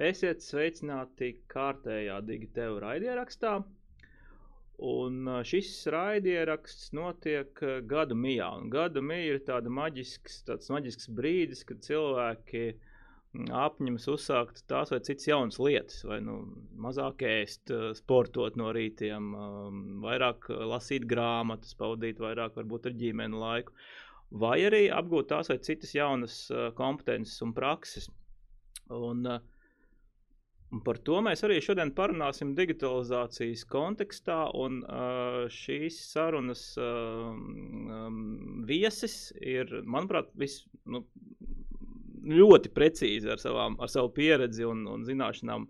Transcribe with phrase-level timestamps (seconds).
[0.00, 3.58] Esiet sveicināti kārtējā Digitēva raidierakstā.
[4.90, 7.60] Un šis raidieraksts notiek
[7.90, 8.46] gada mijā.
[8.62, 12.62] Un gada mija ir tāda maģisks, tāds maģisks brīdis, kad cilvēki
[13.60, 16.38] apņemas uzsākt tās vai citas jaunas lietas, vai nu,
[16.80, 17.68] mazāk ēst,
[18.00, 19.28] sportot no rītiem,
[20.06, 23.76] vairāk lasīt grāmatas, pavadīt vairāk varbūt ar ģimeni laiku,
[24.32, 26.42] vai arī apgūt tās vai citas jaunas
[26.80, 28.08] kompetences un prakses.
[28.90, 29.59] Un, uh,
[30.70, 34.38] Un par to mēs arī šodien parunāsim digitalizācijas kontekstā.
[34.54, 38.20] Un, uh, šīs sarunas uh, um,
[38.68, 41.02] viesis ir, manuprāt, vis, nu,
[42.30, 45.66] ļoti precīzi ar, savām, ar savu pieredzi un, un zināšanām.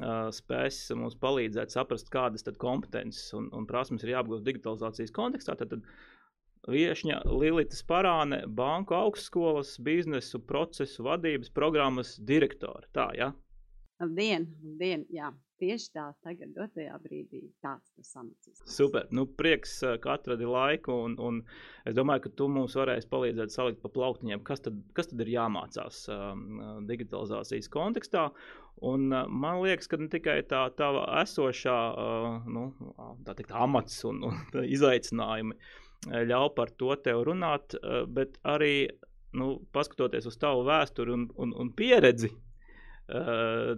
[0.00, 5.54] Uh, spēs mums palīdzēt saprast, kādas kompetences un, un prasmes ir jāapgūst digitalizācijas kontekstā.
[5.60, 12.88] Tad, tad viesņa Lilita Sparāne, Banku augstskolas biznesu procesu vadības programmas direktore.
[12.96, 13.32] Tā, ja?
[14.02, 15.30] Labdien, labdien, jā.
[15.62, 18.48] Tieši tā, tagad, dotajā brīdī, tāds tas amats.
[18.66, 19.04] Super.
[19.14, 21.38] Nu, prieks, ka atradi laiku, un, un
[21.86, 25.30] es domāju, ka tu mums varēsi palīdzēt salikt pa plauktiņiem, kas tad, kas tad ir
[25.36, 26.58] jāmācās um,
[26.90, 28.26] digitalizācijas kontekstā.
[28.82, 32.66] Un, uh, man liekas, ka ne tikai tā tava esošā uh, nu,
[33.22, 34.42] tā teikt, amats un, un
[34.76, 35.60] izaicinājumi
[36.26, 37.76] ļauj par to tev runāt,
[38.10, 38.88] bet arī
[39.38, 42.32] nu, paskatoties uz tavu vēsturi un, un, un pieredzi
[43.10, 43.74] Uh,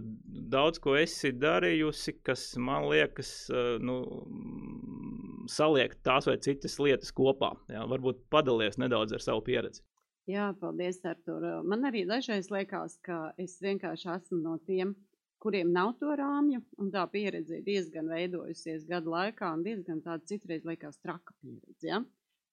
[0.53, 3.97] daudz ko esi darījusi, kas man liekas, uh, nu,
[5.51, 7.55] saliek tās vai citas lietas kopā.
[7.73, 9.81] Jā, varbūt padalies nedaudz ar savu pieredzi.
[10.29, 11.43] Jā, paldies, Artur.
[11.69, 14.95] Man arī dažreiz liekas, ka es vienkārši esmu no tiem,
[15.41, 20.25] kuriem nav to rāmju, un tā pieredze ir diezgan veidojusies gadu laikā, un diezgan tāda
[20.25, 21.85] citreiz liekas traka pieredze.
[21.85, 22.01] Ja?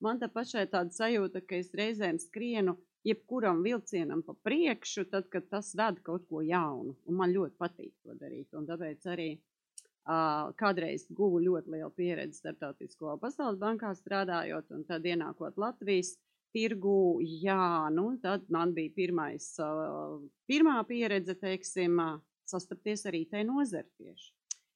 [0.03, 5.47] Man tā pašai tāda sajūta, ka es reizēm skrienu jebkuram vilcienam pa priekšu, tad, kad
[5.51, 6.95] tas ved kaut ko jaunu.
[7.07, 8.49] Un man ļoti patīk to darīt.
[8.57, 15.05] Un tāpēc arī uh, kādreiz guvu ļoti lielu pieredzi starptautisko pasaules bankā strādājot, un tad
[15.05, 16.15] ienākot Latvijas
[16.53, 23.39] tirgu, jā, nu, tad man bija pirmais, uh, pirmā pieredze, teiksim, uh, sastapties ar IT
[23.47, 24.31] nozari tieši.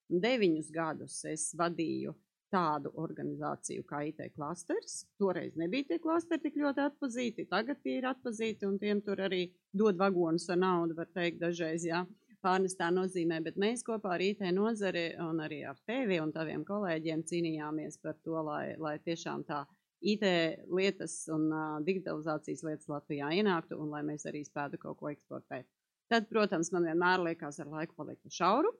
[0.07, 2.13] Deviņus gadus es vadīju
[2.53, 5.01] tādu organizāciju kā IT klasters.
[5.19, 9.47] Toreiz nebija tie klasteri tik ļoti atpazīti, tagad tie ir atpazīti un tiem tur arī
[9.73, 12.05] dod vagonus ar naudu, var teikt dažreiz, jā,
[12.43, 17.25] pārnestā nozīmē, bet mēs kopā ar IT nozari un arī ar tevi un taviem kolēģiem
[17.27, 19.65] cīnījāmies par to, lai, lai tiešām tā
[20.07, 20.23] IT
[20.69, 25.65] lietas un uh, digitalizācijas lietas Latvijā ienāktu un lai mēs arī spētu kaut ko eksportēt.
[26.07, 28.71] Tad, protams, man vienmēr liekas ar laiku palikt šauru,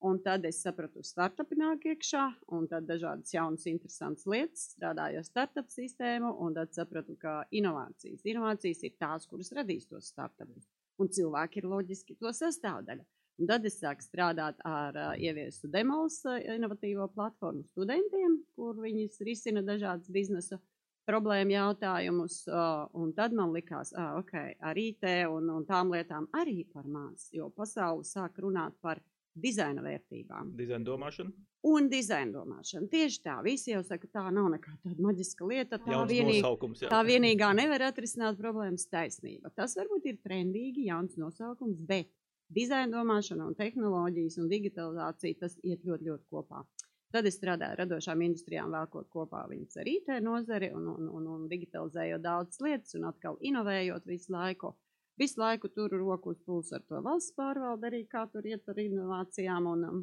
[0.00, 2.22] Un tad es sapratu, ka startupi nāk iekšā,
[2.56, 8.24] un tad dažādas jaunas, interesantas lietas, strādāju ar startup sistēmu, un tad sapratu, ka inovācijas,
[8.32, 10.64] inovācijas ir tās, kuras radīs tos startupus.
[11.00, 13.04] Un cilvēki ir loģiski to sastāvdaļa.
[13.40, 19.06] Un tad es sāku strādāt ar uh, ieviesu Demols uh, inovatīvo platformu studentiem, kur viņi
[19.28, 20.62] risina dažādas biznesa
[21.08, 22.42] problēmu jautājumus.
[22.48, 24.34] Uh, tad man likās, ah, ok,
[24.64, 29.00] ar IT un, un tām lietām arī par maz, jo pasaule sāk runāt par
[29.34, 30.54] dizaina vērtībām.
[30.58, 31.32] Dizaina domāšana.
[31.70, 32.88] Un dizaina domāšana.
[32.88, 33.36] Tieši tā.
[33.44, 35.78] Visi jau saka, tā nav nekāda maģiska lieta.
[35.78, 36.46] Tā, jauns vienīg,
[36.88, 39.52] tā vienīgā nevar atrisināt problēmas taisnība.
[39.56, 42.08] Tas varbūt ir trendīgi, jauns nosaukums, bet
[42.48, 46.64] dizaina domāšana un tehnoloģijas un digitalizācija tas iet ļoti, ļoti kopā.
[47.10, 51.48] Tad es strādāju radošām industrijām, vēlkot kopā viņas ar IT nozari un, un, un, un
[51.50, 54.76] digitalizējot daudzas lietas un atkal inovējot visu laiku
[55.20, 58.80] visu laiku tur roku uz pulsa ar to valsts pārvaldi, arī kā tur iet ar
[58.80, 60.02] inovācijām un, um,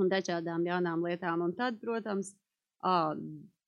[0.00, 1.44] un dažādām jaunām lietām.
[1.44, 2.32] Un tad, protams,
[2.82, 3.14] uh,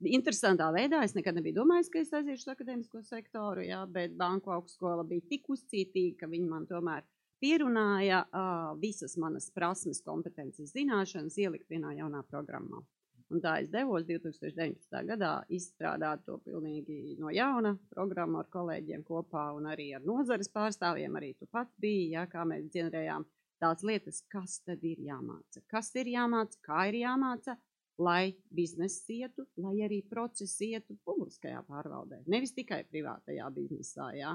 [0.09, 4.53] interesantā veidā es nekad nebiju domājis, ka es aiziešu uz akadēmisko sektoru, jā, bet banku
[4.55, 7.05] augstskola bija tik uzcītīga, ka viņi man tomēr
[7.41, 12.83] pierunāja uh, visas manas prasmes, kompetences, zināšanas ielikt vienā jaunā programmā.
[13.31, 15.03] Un tā es devos 2019.
[15.07, 21.19] gadā izstrādāt to pilnīgi no jauna programmu ar kolēģiem kopā un arī ar nozares pārstāvjiem.
[21.21, 23.27] Arī tu pats biji, ja, kā mēs ģenerējām
[23.63, 25.63] tās lietas, kas tad ir jāmāca.
[25.71, 27.55] Kas ir jāmāca, kā ir jāmāca,
[28.01, 34.11] lai bizness ietu, lai arī procesi ietu publiskajā pārvaldē, nevis tikai privātajā biznesā.
[34.17, 34.35] Ja.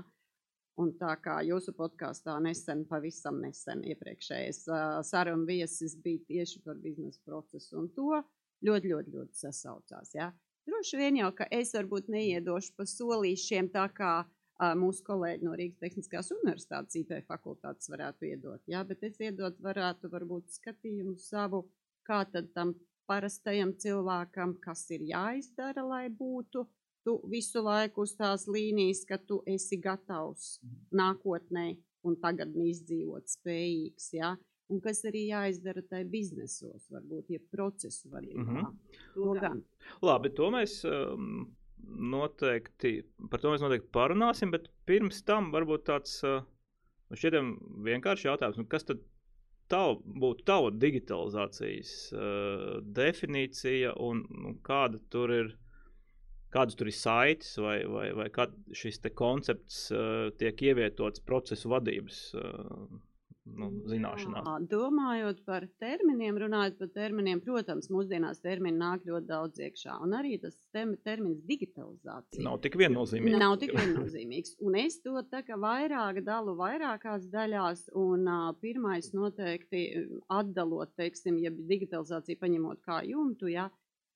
[0.80, 6.80] Un tā kā jūsu podkāstā nesen, pavisam nesen iepriekšējais uh, sarunu viesis bija tieši par
[6.83, 8.09] biznesa procesu un to,
[8.65, 10.13] ļoti, ļoti, ļoti sasaucās.
[10.15, 10.31] Ja?
[10.65, 15.53] Droši vien jau, ka es varbūt neiedošu pa solīšiem tā kā uh, mūsu kolēģi no
[15.57, 18.63] Rīgas Tehniskās Universitātes IT fakultātes varētu iedot.
[18.71, 18.83] Ja?
[18.87, 21.65] Bet es iedot varētu varbūt skatījumu savu,
[22.07, 22.73] kā tad tam
[23.09, 26.65] parastajam cilvēkam, kas ir jāizdara, lai būtu
[27.05, 30.55] tu visu laiku uz tās līnijas, ka tu esi gatavs
[30.89, 31.67] nākotnē
[32.05, 34.33] un tagad izdzīvot spējīgs, jā,
[34.73, 38.41] un kas arī jāizdara tai biznesos, varbūt, ja procesu vadībā.
[38.41, 39.00] Mm -hmm.
[39.13, 39.63] To gan.
[40.01, 46.23] Labi, to mēs um, noteikti, par to mēs noteikti parunāsim, bet pirms tam varbūt tāds
[46.23, 46.41] uh,
[47.13, 49.03] šķietam vienkārši jautājums, nu, kas tad
[49.67, 55.56] tav, būtu tava digitalizācijas uh, definīcija un, un kāda tur ir?
[56.56, 62.33] Kādas tur ir saites, vai, vai, vai kā šis koncepts uh, tiek ievietots procesu vadības
[62.33, 62.88] uh,
[63.45, 64.47] nu, zināšanās.
[64.47, 70.00] Jā, domājot par terminiem, runājot par terminiem, protams, mūsdienās termini nāk ļoti daudz iekšā.
[70.06, 73.39] Un arī tas termins digitalizācija nav tik viennozīmīgs.
[73.42, 74.57] Nav tik viennozīmīgs.
[74.65, 77.88] Un es to tā kā vairāk dalu vairākās daļās.
[78.01, 79.86] Un uh, pirmais noteikti
[80.33, 83.69] atdalot, teiksim, ja digitalizācija paņemot kā jumtu, ja,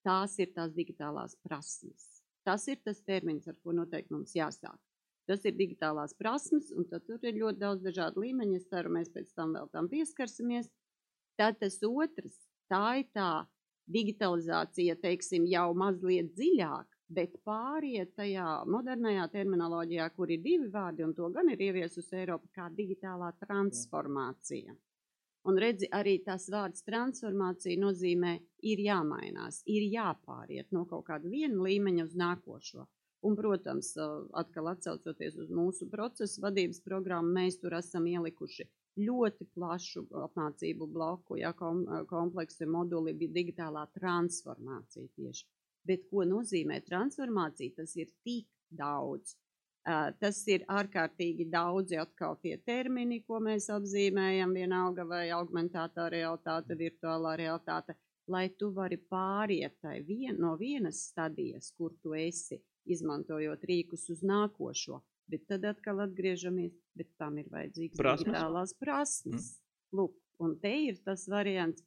[0.06, 2.08] tās ir tās digitālās prasmes.
[2.48, 4.80] Tas ir tas termins, ar ko noteikti mums jāsāk.
[5.30, 8.58] Tas ir digitālās prasmes, un tur ir ļoti daudz dažādu līmeņu.
[8.58, 10.72] Es ceru, mēs pēc tam vēl tam pieskarsimies.
[11.38, 12.36] Tad tas otrs,
[12.72, 13.46] tā ir tā
[13.94, 21.16] digitalizācija, teiksim, jau mazliet dziļāk, bet pāriet tajā modernajā terminoloģijā, kur ir divi vārdi, un
[21.18, 24.76] to gan ir ieviesusi Eiropa kā digitālā transformācija.
[25.50, 28.36] Un redzi, arī tas vārds transformācija nozīmē,
[28.70, 32.86] ir jāmainās, ir jāpāriet no kaut kāda viena līmeņa uz nākošo.
[33.22, 33.92] Un, protams,
[34.40, 38.68] atkal atcaucoties uz mūsu procesu vadības programmu, mēs tur esam ielikuši
[39.00, 45.46] ļoti plašu apmācību bloku, ja kom, kompleksu moduli bija digitālā transformācija tieši.
[45.88, 47.76] Bet ko nozīmē transformācija?
[47.82, 49.36] Tas ir tik daudz.
[50.22, 57.36] Tas ir ārkārtīgi daudzi atkal tie termini, ko mēs apzīmējam, vienalga vai augmentētā realitāte, virtuālā
[57.40, 57.96] realitāte,
[58.30, 62.60] lai tu vari pāriet vien, no vienas stadijas, kur tu esi,
[62.92, 65.02] izmantojot rīkus uz nākošo.
[65.30, 68.26] Bet tad atkal atgriežamies, bet tam ir vajadzīgas prasmes.
[68.26, 69.50] digitālās prasmes.
[69.54, 70.00] Mm.
[70.00, 71.84] Lūk, un te ir tas variants,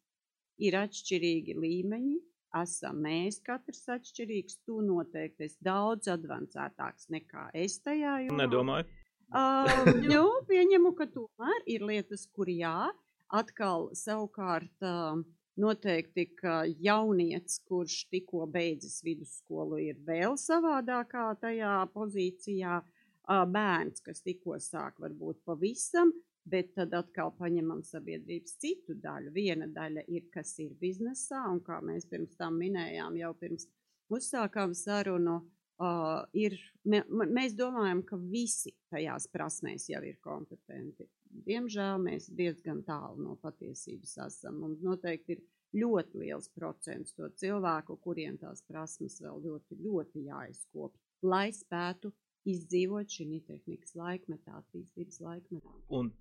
[0.62, 2.18] ir atšķirīgi līmeņi,
[2.62, 8.44] esam mēs katrs atšķirīgs, tu noteikti esi daudz advancētāks nekā es tajā jomā.
[8.44, 8.88] Nedomāju.
[9.32, 12.92] Uh, nu, pieņemu, ka tomēr ir lietas, kur jā,
[13.32, 15.22] atkal savukārt uh,
[15.60, 22.80] Noteikti, ka jaunietis, kurš tikko beidzis vidusskolu, ir vēl savādākā tajā pozīcijā.
[23.22, 26.10] Bērns, kas tikko sāk, varbūt pavisam,
[26.48, 29.30] bet tad atkal paņemam sabiedrības citu daļu.
[29.36, 33.68] Viena daļa ir, kas ir biznesā, un kā mēs pirms tam minējām, jau pirms
[34.10, 35.36] uzsākām sarunu,
[35.78, 41.06] uh, ir, mē, mēs domājam, ka visi tajās prasmēs jau ir kompetenti
[41.46, 44.60] diemžēl mēs diezgan tālu no patiesības esam.
[44.62, 45.44] Mums noteikti ir
[45.76, 52.12] ļoti liels procents to cilvēku, kuriem tās prasmes vēl ļoti, ļoti jāizkopj, lai spētu
[52.48, 55.74] izdzīvot šī tehnikas laikmetā, attīstības laikmetā.
[55.94, 56.12] Un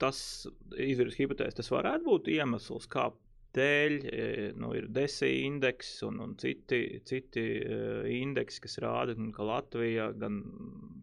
[0.00, 0.20] tas
[0.80, 3.26] izvirs hipotēzes, tas varētu būt iemesls, kāpēc
[4.10, 7.80] e, nu, ir desija indeks un, un citi, citi e,
[8.20, 10.42] indeksi, kas rāda, ka Latvija gan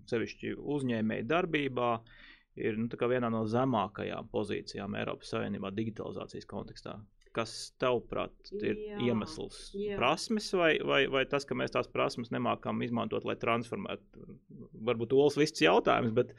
[0.07, 2.26] sevišķi uzņēmēja darbībā ir
[2.57, 6.97] nu, vienā no zemākajām pozīcijām Eiropas Savienībā digitalizācijas kontekstā.
[7.37, 9.69] Kas tavuprāt ir jā, iemesls?
[9.77, 9.97] Jā.
[9.99, 14.25] Prasmes vai, vai, vai tas, ka mēs tās prasmes nemākam izmantot, lai transformētu?
[14.87, 16.33] Varbūt Olas viss jautājums, bet.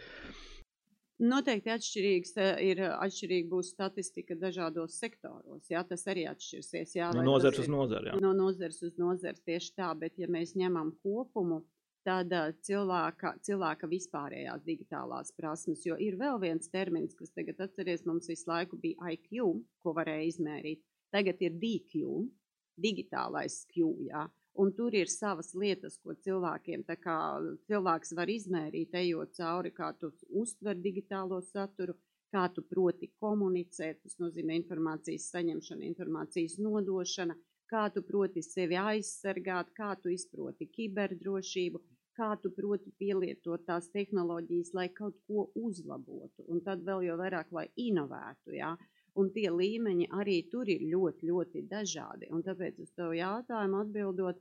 [1.19, 5.65] Noteikti atšķirīgs eh, ir atšķirīga būs statistika dažādos sektoros.
[5.71, 6.95] Jā, tas arī atšķirsies.
[6.99, 8.15] Jā, no nozars uz nozari.
[8.23, 11.65] No nozars uz nozari tieši tā, bet ja mēs ņemam kopumu,
[12.09, 12.33] tad
[12.65, 15.85] cilvēka, cilvēka vispārējās digitālās prasmes.
[15.85, 19.43] Jo ir vēl viens termins, kas tagad atceries, mums visu laiku bija IQ,
[19.85, 20.81] ko varēja izmērīt.
[21.12, 22.25] Tagad ir DQ,
[22.81, 23.93] digitālais Q.
[24.09, 24.27] Jā.
[24.59, 30.11] Un tur ir savas lietas, ko cilvēkiem cilvēks var izmērīt, ejot cauri, kā tu
[30.41, 31.95] uztver digitālo saturu,
[32.33, 34.00] kā tu proti komunicēt.
[34.03, 37.37] Tas nozīmē informācijas saņemšana, informācijas nodošana,
[37.71, 41.85] kā tu proti sevi aizsargāt, kā tu izproti kiberdrošību,
[42.19, 47.53] kā tu proti pielietot tās tehnoloģijas, lai kaut ko uzlabotu, un tad vēl jau vairāk,
[47.55, 48.57] lai inovētu.
[48.59, 48.75] Ja?
[49.19, 52.29] Un tie līmeņi arī tur ir ļoti, ļoti dažādi.
[52.35, 54.39] Un tāpēc uz tavu jautājumu atbildot,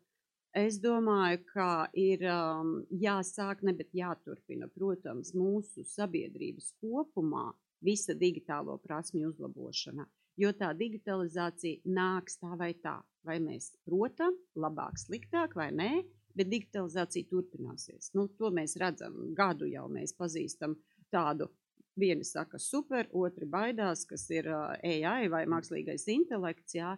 [0.58, 7.50] es domāju, ka ir um, jāsāk, ne, bet jāturpina, protams, mūsu sabiedrības kopumā
[7.86, 10.08] visa digitālo prasmju uzlabošana.
[10.38, 15.92] Jo tā digitalizācija nāks tā vai tā, vai mēs protam, labāk, sliktāk vai nē,
[16.38, 18.12] bet digitalizācija turpināsies.
[18.18, 19.18] Nu, to mēs redzam.
[19.38, 20.78] Gadu jau mēs pazīstam
[21.14, 21.50] tādu.
[21.98, 26.76] Vieni saka, super, otri baidās, kas ir AI vai mākslīgais intelekts.
[26.78, 26.92] Jā,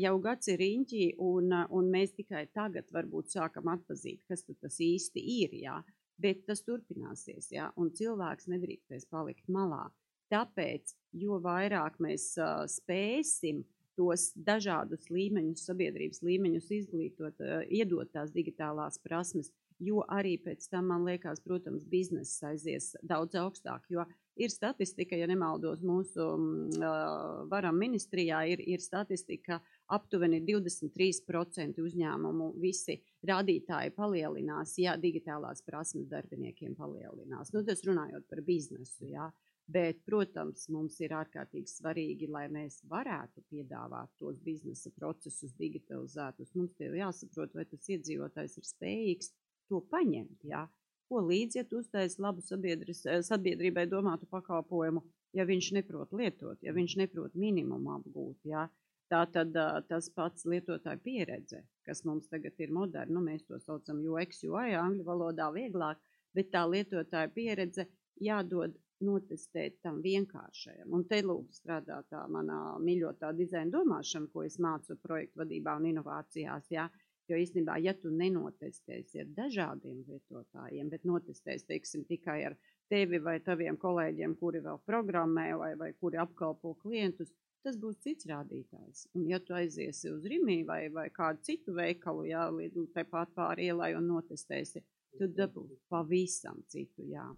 [0.00, 5.26] jau gads ir riņķī, un, un mēs tikai tagad varbūt sākam atpazīt, kas tas īsti
[5.42, 5.58] ir.
[5.66, 5.82] Jā.
[6.22, 7.70] bet tas turpināsies, ja?
[7.76, 9.88] un cilvēks nedrīkstēs palikt malā.
[10.32, 13.64] Tāpēc, jo vairāk mēs uh, spēsim
[14.02, 21.06] tos dažādus līmeņus, sabiedrības līmeņus izglītot, iedot tās digitālās prasmes, jo arī pēc tam, man
[21.06, 24.04] liekas, protams, bizness aizies daudz augstāk, jo
[24.38, 29.60] ir statistika, ja nemaldos, mūsu uh, varam ministrijā ir, ir statistika,
[29.92, 37.52] aptuveni 23% uzņēmumu visi rādītāji palielinās, ja digitālās prasmes darbiniekiem palielinās.
[37.52, 39.30] Nu, tas runājot par biznesu, jā.
[39.70, 46.50] Bet, protams, mums ir ārkārtīgi svarīgi, lai mēs varētu piedāvāt tos biznesa procesus digitalizētus.
[46.58, 49.30] Mums ir jāsaprot, vai tas iedzīvotājs ir spējīgs
[49.70, 50.42] to paņemt.
[50.50, 50.66] Jā.
[51.08, 55.04] Ko līdzi, ja tu uztaisi labu sabiedrībai domātu pakalpojumu,
[55.36, 58.38] ja viņš neprot lietot, ja viņš neprot minimumu apgūt.
[58.48, 58.66] Jā.
[59.12, 59.52] Tā tad
[59.90, 64.72] tas pats lietotāja pieredze, kas mums tagad ir moderna, nu, mēs to saucam UX, UI,
[64.78, 66.00] angļu valodā vieglāk,
[66.32, 67.84] bet tā lietotāja pieredze
[68.24, 70.90] jādod notestēt tam vienkāršajam.
[70.94, 75.90] Un te lūk strādā tā manā mīļotā dizaina domāšana, ko es mācu projektu vadībā un
[75.92, 76.88] inovācijās, jā.
[77.30, 82.56] Jo īstenībā, ja tu nenotestēsi ar dažādiem lietotājiem, bet notestēsi, teiksim, tikai ar
[82.90, 87.30] tevi vai taviem kolēģiem, kuri vēl programmē vai, vai kuri apkalpo klientus,
[87.62, 89.06] tas būs cits rādītājs.
[89.14, 93.70] Un, ja tu aiziesi uz Rīgā vai, vai kādu citu veikalu, jā, līdz tepat pāri
[93.70, 94.82] ielai un notestēsi,
[95.18, 97.06] tad dabūs pavisam citu.
[97.12, 97.28] Jā.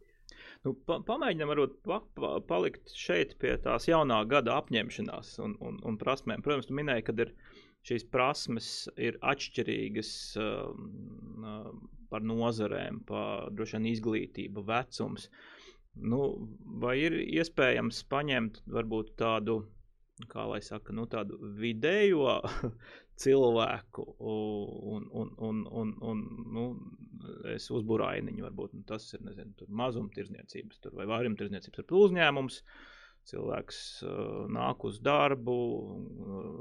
[0.65, 5.77] Nu, pa, pamēģinām varbūt pa, pa, palikt šeit pie tās jaunā gada apņemšanās un, un,
[5.85, 6.45] un prasmēm.
[6.45, 7.17] Protams, tu minēji, ka
[7.85, 10.87] šīs prasmes ir atšķirīgas um,
[11.45, 15.29] um, par nozarēm, par droši vien izglītību, vecums.
[16.01, 16.23] Nu,
[16.83, 19.61] vai ir iespējams paņemt varbūt tādu
[20.31, 22.39] kā lai saka, nu, tādu vidējo
[23.21, 26.23] cilvēku, un, un, un, un, un
[26.55, 26.65] nu,
[27.55, 32.61] es uzbūru ainiņu, varbūt nu, tas ir nezinu, mazumtirdzniecības vai vairumtirdzniecības uzņēmums.
[33.25, 34.17] Cilvēks uh,
[34.53, 35.55] nāk uz darbu,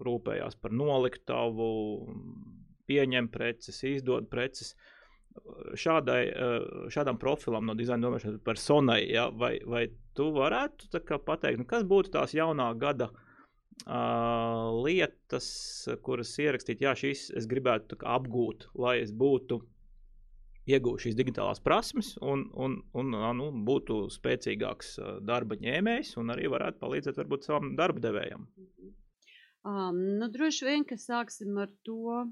[0.08, 1.66] rūpējās par noliktavu,
[2.88, 4.72] pieņem preces, izdod preces.
[5.76, 6.22] Šādai,
[6.94, 12.14] šādam profilam no dizaina domāšanas personai, ja, vai, vai tu varētu pateikt, nu, kas būtu
[12.14, 13.33] tās jaunā gada uh,
[13.86, 15.48] uh, lietas,
[16.06, 19.62] kuras ierakstīt, jā, šīs es gribētu apgūt, lai es būtu
[20.70, 24.96] iegūšu šīs digitālās prasmes un, un, un nu, būtu spēcīgāks
[25.28, 28.48] darba ņēmējs un arī varētu palīdzēt varbūt savam darba devējam.
[29.64, 32.24] Um, nu, droši vien, ka sāksim ar to,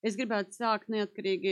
[0.00, 1.50] Es gribētu sākt neatkarīgi.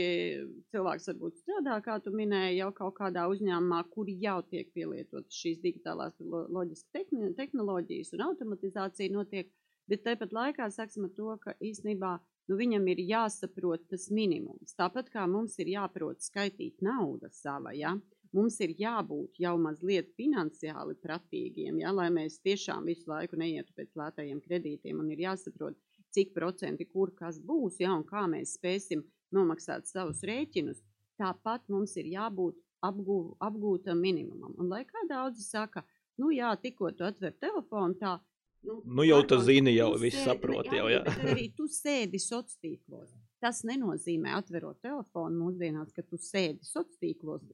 [0.73, 5.59] Cilvēks varbūt strādā, kā tu minēji, jau kaut kādā uzņēmumā, kur jau tiek pielietotas šīs
[5.61, 9.51] digitālās loģiskas tehnoloģijas un automatizācija notiek.
[9.89, 12.15] Bet tāpat laikā sāksim ar to, ka īstenībā
[12.49, 14.73] nu, viņam ir jāsaprot tas minimums.
[14.77, 17.93] Tāpat kā mums ir jāprot skaitīt naudu savā, ja?
[18.33, 21.93] mums ir jābūt jau mazliet finansiāli pratīgiem, ja?
[21.93, 25.77] lai mēs tiešām visu laiku neietu pēc lētajiem kredītiem un ir jāsaprot,
[26.15, 29.03] cik procenti kur kas būs, ja, un kā mēs spēsim
[29.35, 30.81] nomaksāt savus rēķinus,
[31.19, 34.55] tāpat mums ir jābūt apgū, apgūtam minimumam.
[34.57, 35.83] Un lai kā daudzi saka,
[36.21, 38.17] nu jā, tikko tu atver telefonu, tā.
[38.65, 41.03] Nu, nu jau tu zini, jau viss saprot, jau, jā.
[41.31, 43.11] Arī tu sēdi sociālos tīklos.
[43.39, 47.45] Tas nenozīmē, atverot telefonu mūsdienās, ka tu sēdi sociālos tīklos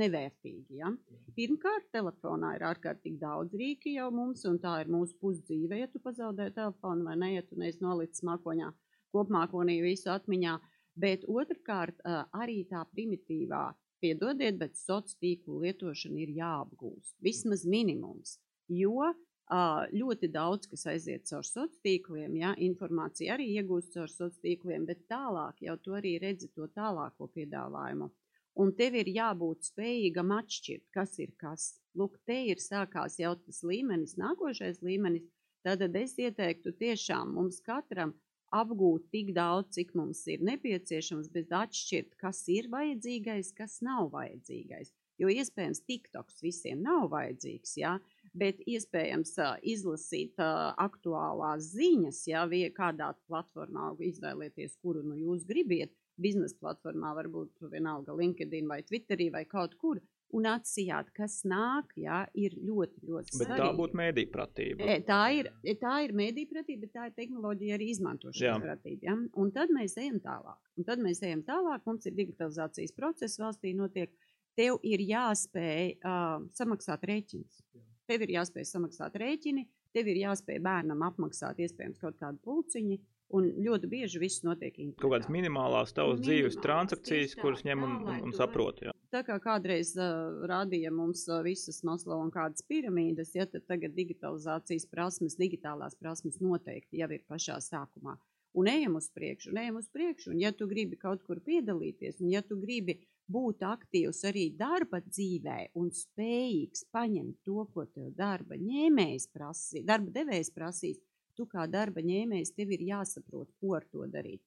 [0.00, 0.78] nevērtīgi.
[0.78, 0.88] Ja?
[1.36, 5.82] Pirmkārt, telefonā ir ārkārtīgi daudz rīki jau mums, un tā ir mūsu pusdzīve.
[5.82, 8.70] Ja tu pazaudē telefonu vai ne, ja tu neesi nolicis mākoņā,
[9.12, 10.56] kopmākonī visu atmiņā.
[10.96, 12.00] Bet otrkārt,
[12.32, 13.66] arī tā primitīvā,
[14.00, 17.18] piedodiet, bet sociālo tīklu lietošana ir jāapgūst.
[17.24, 18.38] Vismaz minimums.
[18.72, 19.12] Jo
[19.50, 25.06] ļoti daudz, kas aiziet caur sociāliem tīkliem, ja, informācija arī iegūst caur sociāliem tīkliem, bet
[25.08, 28.10] tālāk jau tu arī redzi to tālāko piedāvājumu.
[28.56, 31.80] Un tev ir jābūt spējīgam atšķirt, kas ir kas.
[31.98, 35.26] Lūk, te ir sākās jau tas līmenis, nākošais līmenis.
[35.64, 38.14] Tad es ieteiktu tiešām mums katram
[38.54, 44.92] apgūt tik daudz, cik mums ir nepieciešams, bet atšķirt, kas ir vajadzīgais, kas nav vajadzīgais.
[45.18, 47.96] Jo iespējams, TikToks visiem nav vajadzīgs, ja?
[48.34, 55.94] Bet iespējams uh, izlasīt uh, aktuālās ziņas, ja kādā platformā izvēlēties, kuru nu jūs gribiet.
[56.14, 59.98] Biznesa platformā varbūt vienalga LinkedIn vai Twitterī vai kaut kur.
[60.34, 63.50] Un atsijāt, kas nāk, jā, ir ļoti, ļoti svarīgi.
[63.52, 64.86] Bet tā būtu mēdīpratība.
[64.90, 69.06] E, tā ir, e, tā ir mēdīpratība, bet tā ir tehnoloģija arī izmantošanas pratība.
[69.06, 69.14] Ja?
[69.42, 70.58] Un tad mēs ejam tālāk.
[70.78, 74.10] Un tad mēs ejam tālāk, mums ir digitalizācijas process valstī notiek.
[74.58, 77.62] Tev ir jāspēj uh, samaksāt rēķins.
[78.10, 79.64] Tev ir jāspēj samaksāt rēķini,
[79.96, 83.00] tev ir jāspēj bērnam apmaksāt iespējams kaut kādu pulciņu.
[83.34, 85.00] Un ļoti bieži viss notiek individuāli.
[85.00, 88.82] Kaut kādas minimālās tavas dzīves transakcijas, kuras ņem un, un, un saprot.
[88.84, 88.92] Jā.
[89.10, 93.96] tā kā kādreiz uh, rādīja mums uh, visas Maslow un kādas piramīdas, ja tad tagad
[93.96, 98.18] digitalizācijas prasmes, digitālās prasmes noteikti jau ir pašā sākumā.
[98.54, 102.20] Un ejam uz priekšu, un ejam uz priekšu, un ja tu gribi kaut kur piedalīties,
[102.22, 108.10] un ja tu gribi būt aktīvs arī darba dzīvē un spējīgs paņemt to, ko tev
[108.18, 111.00] darba ņēmējs prasīs, darba devējs prasīs,
[111.34, 114.42] tu kā darba ņēmējs tev ir jāsaprot, ko ar to darīt.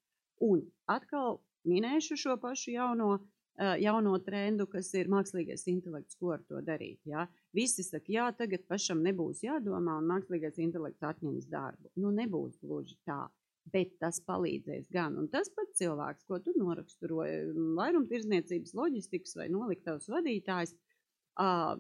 [0.45, 3.17] Un atkal minēšu šo pašu jauno
[3.57, 6.99] jauno trendu, kas ir mākslīgais intelekts, ko ar to darīt.
[7.09, 7.25] Ja?
[7.55, 11.89] Visi saka, jā, tagad pašam nebūs jādomā, un mākslīgais intelekts atņems darbu.
[11.97, 13.25] Nu, nebūs gluži tā.
[13.73, 15.17] Bet tas palīdzēs gan.
[15.19, 20.71] Un tas pats cilvēks, ko tu noraksturoji, vairumtirdzniecības, loģistikas vai noliktavas vadītājs,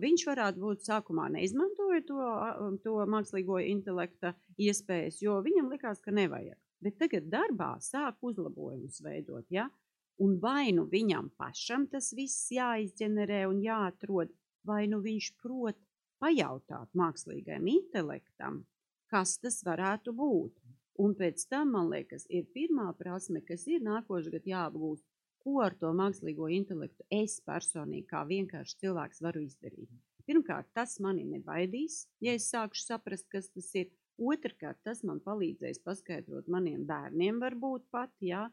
[0.03, 2.27] viņš varētu būt sākumā neizmantoja to,
[2.83, 6.59] to mākslīgo intelekta iespējas, jo viņam likās, ka nevajag.
[6.83, 9.47] Bet tagad darbā sāk uzlabojumus veidot.
[9.49, 9.65] Ja?
[10.21, 14.29] Un vai nu viņam pašam tas viss jāizģenerē un jāatrod,
[14.65, 15.79] vai nu viņš prot
[16.21, 18.63] pajautāt mākslīgajam intelektam,
[19.09, 20.53] kas tas varētu būt.
[21.03, 25.05] Un pēc tam, man liekas, ir pirmā prasme, kas ir nākošais gads jāapgūst,
[25.45, 29.91] ko ar to mākslīgo intelektu es personīgi, kā vienkārši cilvēks, varu izdarīt.
[30.27, 33.93] Pirmkārt, tas mani nebaidīs, ja es sākšu saprast, kas tas ir.
[34.17, 38.47] Otrakārt, tas man palīdzēs paskaidrot maniem bērniem, varbūt pat, jā,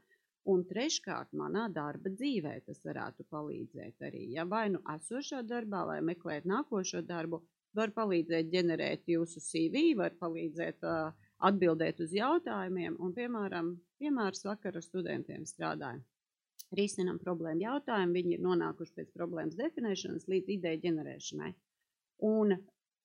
[0.52, 4.26] Un treškārt, manā darba dzīvē tas varētu palīdzēt arī.
[4.36, 7.40] Ja vai nu esošā darbā, vai meklēt nākošo darbu,
[7.74, 12.98] var palīdzēt ģenerēt jūsu CV, var palīdzēt uh, atbildēt uz jautājumiem.
[12.98, 16.04] Un, piemēram, piemērs vakar ar studentiem strādāju.
[16.74, 21.52] Risinam problēmu jautājumu, viņi ir nonākuši pēc problēmas definēšanas līdz ideju ģenerēšanai.
[22.24, 22.56] Un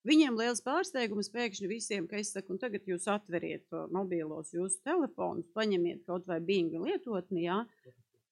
[0.08, 6.06] Viņiem liels pārsteigums pēkšņi visiem, ka es saku, tagad jūs atveriet mobilos jūsu telefonus, paņemiet
[6.08, 7.58] kaut vai binga lietotni, jā,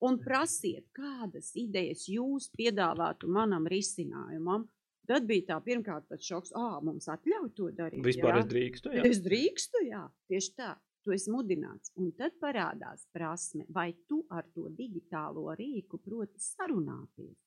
[0.08, 4.64] un prasiet, kādas idejas jūs piedāvātu manam risinājumam.
[5.08, 8.04] Tad bija tā pirmkārt tāds šoks, ah, mums atļauj to darīt.
[8.04, 8.44] Vispār jā?
[8.44, 9.08] es drīkstu, jā.
[9.08, 10.76] Es drīkstu, jā, tieši tā.
[11.08, 17.38] Tu esi mudināts, un tad parādās prasme, vai tu ar to digitālo rīku proti sarunāties.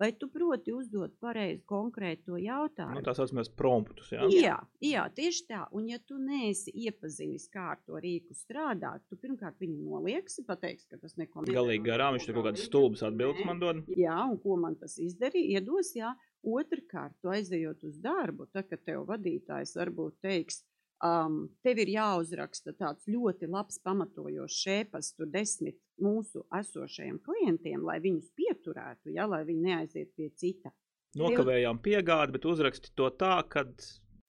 [0.00, 2.96] Vai tu proti uzdot pareizi konkrēto jautājumu?
[2.96, 4.24] Nu, tā saucamais promptus, jā?
[4.32, 5.66] Jā, jā, tieši tā.
[5.76, 10.88] Un ja tu neesi iepazinis, kā ar to rīku strādāt, tu pirmkārt viņu nolieksi, pateiksi,
[10.88, 11.58] ka tas neko nedara.
[11.58, 13.84] Galīgi garām, viņš tur kaut kādas stulbas atbildes man dod.
[13.92, 16.14] Jā, un ko man tas izdarīja, iedos, jā.
[16.40, 20.62] Otrkārt, tu aizejot uz darbu, tad, kad tev vadītājs varbūt teiks,
[21.04, 27.98] um, tev ir jāuzraksta tāds ļoti labs pamatojošs šēpas, tur desmit mūsu esošajiem klientiem, lai
[28.00, 30.72] viņus pieturētu, ja, lai viņi neaiziet pie cita.
[31.20, 33.74] Nokavējām piegādi, bet uzraksti to tā, kad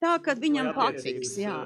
[0.02, 1.60] Tā, kad viņam patiks, jā.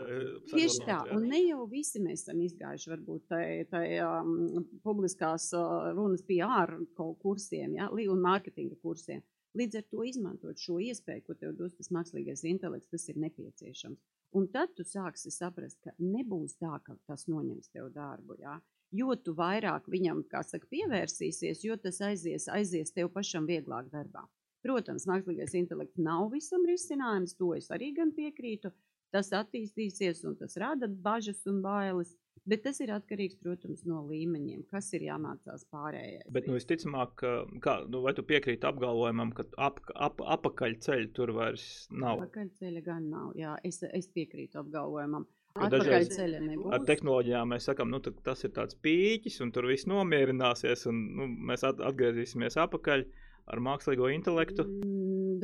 [0.51, 3.31] Tieši tā, un ne jau visi mēs esam izgājuši varbūt
[3.71, 6.73] tai um, publiskās uh, runas PR
[7.21, 9.23] kursiem, jā, un mārketinga kursiem.
[9.55, 14.01] Līdz ar to izmantot šo iespēju, ko tev dos tas mākslīgais intelekts, tas ir nepieciešams.
[14.35, 18.35] Un tad tu sāksi saprast, ka nebūs tā, ka tas noņems tev darbu.
[18.41, 18.57] Jā?
[18.95, 24.25] Jo tu vairāk viņam, kā saka, pievērsīsies, jo tas aizies, aizies tev pašam vieglāk darbā.
[24.65, 28.73] Protams, mākslīgais intelekts nav visam risinājums, to es arī piekrītu.
[29.15, 32.15] Tas attīstīsies un tas rada bažas un bailes.
[32.45, 36.27] Bet tas ir atkarīgs, protams, no līmeņiem, kas ir jāmācās pārējais.
[36.35, 37.23] Bet, nu, visticamāk,
[37.63, 42.21] kā, nu, vai tu piekrīti apgalvojumam, ka ap, ap, apakaļceļa tur vairs nav?
[42.21, 45.25] Apakaļceļa gan nav, jā, es, es piekrītu apgalvojumam.
[45.55, 46.71] Atpakaļceļa nebūs.
[46.75, 51.29] Ar tehnoloģijām mēs sakām, nu, tas ir tāds pīķis, un tur viss nomierināsies, un nu,
[51.49, 53.07] mēs atgriezīsimies atpakaļ
[53.51, 54.67] ar mākslīgo intelektu.
[54.67, 54.95] Mm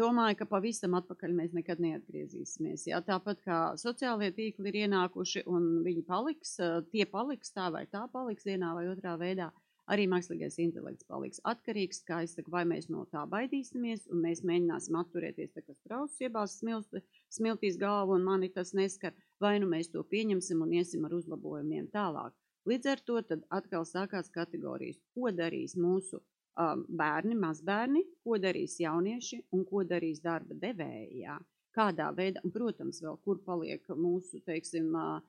[0.02, 2.88] domāju, ka pavisam atpakaļ mēs nekad neatgriezīsimies.
[2.90, 6.56] Jā, tāpat kā sociālie tīkli ir ienākuši un viņi paliks,
[6.94, 9.52] tie paliks tā vai tā paliks vienā vai otrā veidā.
[9.92, 14.44] Arī mākslīgais intelekts paliks atkarīgs, kā es saku, vai mēs no tā baidīsimies, un mēs
[14.48, 17.02] mēģināsim atturēties, tā kā strauss iebās smilti,
[17.34, 21.90] smiltīs galvu, un mani tas neskar, vai nu mēs to pieņemsim un iesim ar uzlabojumiem
[21.92, 22.38] tālāk.
[22.70, 23.18] Līdz ar to
[23.58, 26.22] atkal sākās kategorijas, ko darīs mūsu
[26.62, 31.24] um, bērni, mazbērni, ko darīs jaunieši un ko darīs darba devēji.
[31.26, 31.38] Jā.
[31.76, 35.22] Kādā veidā, un, protams, vēl kur paliek mūsu, teiksim, uh,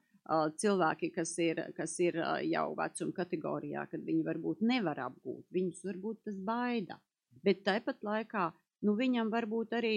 [0.63, 6.23] cilvēki, kas ir, kas ir jau vecuma kategorijā, kad viņi varbūt nevar apgūt, viņus varbūt
[6.25, 6.99] tas baida.
[7.43, 8.53] Bet tāpat laikā
[8.87, 9.95] nu, viņam varbūt arī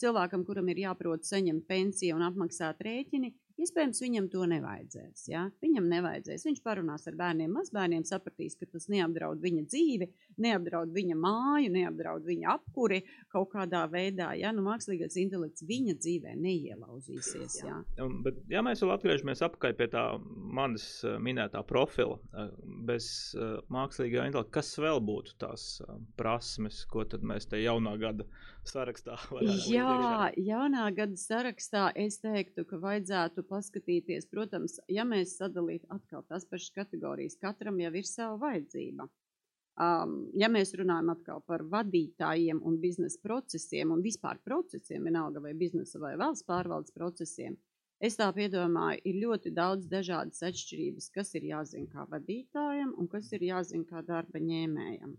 [0.00, 5.22] cilvēkam, kuram ir jāprot saņemt pensiju un apmaksāt rēķini, Iespējams, viņam to nevajadzēs.
[5.30, 5.46] Ja?
[5.64, 6.44] Viņam nevajadzēs.
[6.44, 10.08] Viņš parunās ar bērniem, mazbērniem, sapratīs, ka tas neapdraud viņa dzīvi,
[10.44, 13.00] neapdraud viņa māju, neapdraud viņa apkuri
[13.32, 14.34] kaut kādā veidā.
[14.36, 14.52] Ja?
[14.52, 17.56] Nu, mākslīgais intelekts viņa dzīvē neielauzīsies.
[17.64, 17.78] Ja?
[18.02, 22.52] Um, bet, ja mēs vēl atgriežamies atpakaļ pie tā manis uh, minētā profila, uh,
[22.84, 25.78] bez uh, mākslīgā intelekta, kas vēl būtu tās
[26.20, 28.28] prasmes, ko tad mēs te jaunā gada
[28.66, 35.88] sarakstā varētu Jā, jaunā gada sarakstā es teiktu, ka vajadzētu paskatīties, protams, ja mēs sadalītu
[35.94, 39.08] atkal tās pašas kategorijas, katram jau ir sava vajadzība.
[39.76, 45.52] Um, ja mēs runājam atkal par vadītājiem un biznesa procesiem un vispār procesiem, vienalga vai
[45.52, 47.58] biznesa vai valsts pārvaldes procesiem,
[48.00, 53.28] es tā piedomāju, ir ļoti daudz dažādas atšķirības, kas ir jāzina kā vadītājam un kas
[53.36, 55.12] ir jāzina kā darba ņēmējam.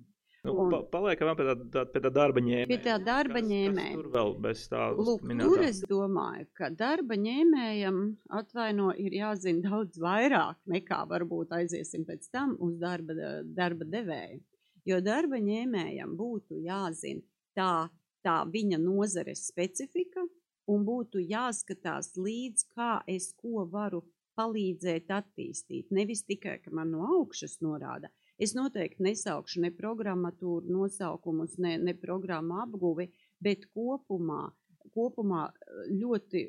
[0.47, 2.69] Nu, pa, paliekam pie tā, tā, pie tā darba ņēmēja.
[2.71, 3.95] Pie tā darba ņēmēja.
[3.97, 5.47] Tur vēl bez tā Lūk, minētā.
[5.49, 8.01] tur es domāju, ka darba ņēmējam
[8.39, 14.41] atvaino ir jāzina daudz vairāk nekā varbūt aiziesim pēc tam uz darba, darba devēju.
[14.88, 17.25] Jo darba ņēmējam būtu jāzina
[17.57, 17.89] tā,
[18.23, 20.23] tā viņa nozares specifika
[20.71, 24.03] un būtu jāskatās līdz, kā es ko varu
[24.38, 25.91] palīdzēt attīstīt.
[25.91, 31.93] Nevis tikai, ka man no augšas norāda, Es noteikti nesaukšu ne programmatūru nosaukumus, ne, ne
[31.97, 33.08] programmu apguvi,
[33.41, 34.43] bet kopumā,
[34.93, 35.47] kopumā
[35.89, 36.43] ļoti,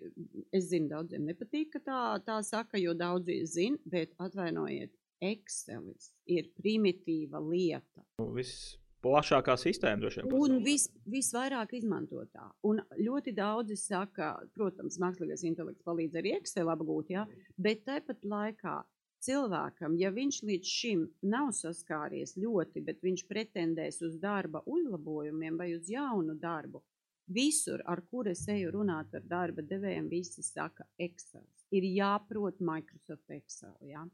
[0.52, 6.46] es zinu, daudziem nepatīk, ka tā, tā saka, jo daudzi zina, bet atvainojiet, Excelis ir
[6.54, 8.04] primitīva lieta.
[8.20, 10.34] Nu, viss plašākā sistēma droši vien.
[10.38, 12.48] Un vis, visvairāk izmantotā.
[12.66, 17.26] Un ļoti daudzi saka, protams, mākslīgais intelekts palīdz arī Excel apgūt, ja?
[17.58, 18.76] bet tāpat laikā
[19.24, 25.72] cilvēkam, ja viņš līdz šim nav saskāries ļoti, bet viņš pretendēs uz darba uzlabojumiem vai
[25.76, 26.82] uz jaunu darbu,
[27.28, 31.44] visur, ar kur es eju runāt ar darba devējiem, visi saka Excel.
[31.70, 33.76] Ir jāprot Microsoft Excel.
[33.84, 34.06] Ja?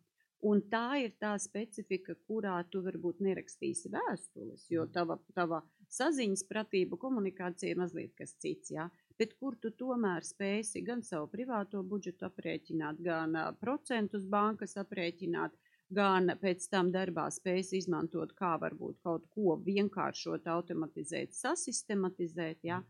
[0.45, 5.63] Un tā ir tā specifika, kurā tu varbūt nerakstīsi vēstules, jo tava, tava
[5.95, 8.75] saziņas pratība, komunikācija ir mazliet kas cits.
[8.75, 8.91] Ja?
[9.19, 15.55] Bet kur tu tomēr spēsi gan savu privāto budžetu aprēķināt, gan procentus bankas aprēķināt,
[15.95, 22.65] gan pēc tam darbā spēsi izmantot, kā varbūt kaut ko vienkāršot, automatizēt, sasistematizēt.
[22.67, 22.83] Ja?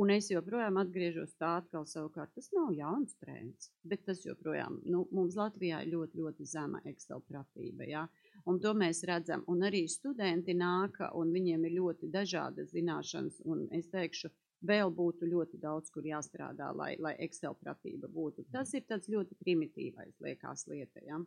[0.00, 2.30] Un es joprojām atgriežos tā atkal savukārt.
[2.36, 7.20] Tas nav jauns trends, bet tas joprojām, nu, mums Latvijā ir ļoti, ļoti zema Excel
[7.28, 7.88] pratība.
[7.88, 8.06] Ja?
[8.48, 9.44] Un to mēs redzam.
[9.52, 14.32] Un arī studenti nāka, un viņiem ir ļoti dažādas zināšanas, un es teikšu,
[14.66, 18.46] vēl būtu ļoti daudz, kur jāstrādā, lai, lai Excel pratība būtu.
[18.54, 21.02] Tas ir tāds ļoti primitīvais, liekas, lieta.
[21.06, 21.18] Ja?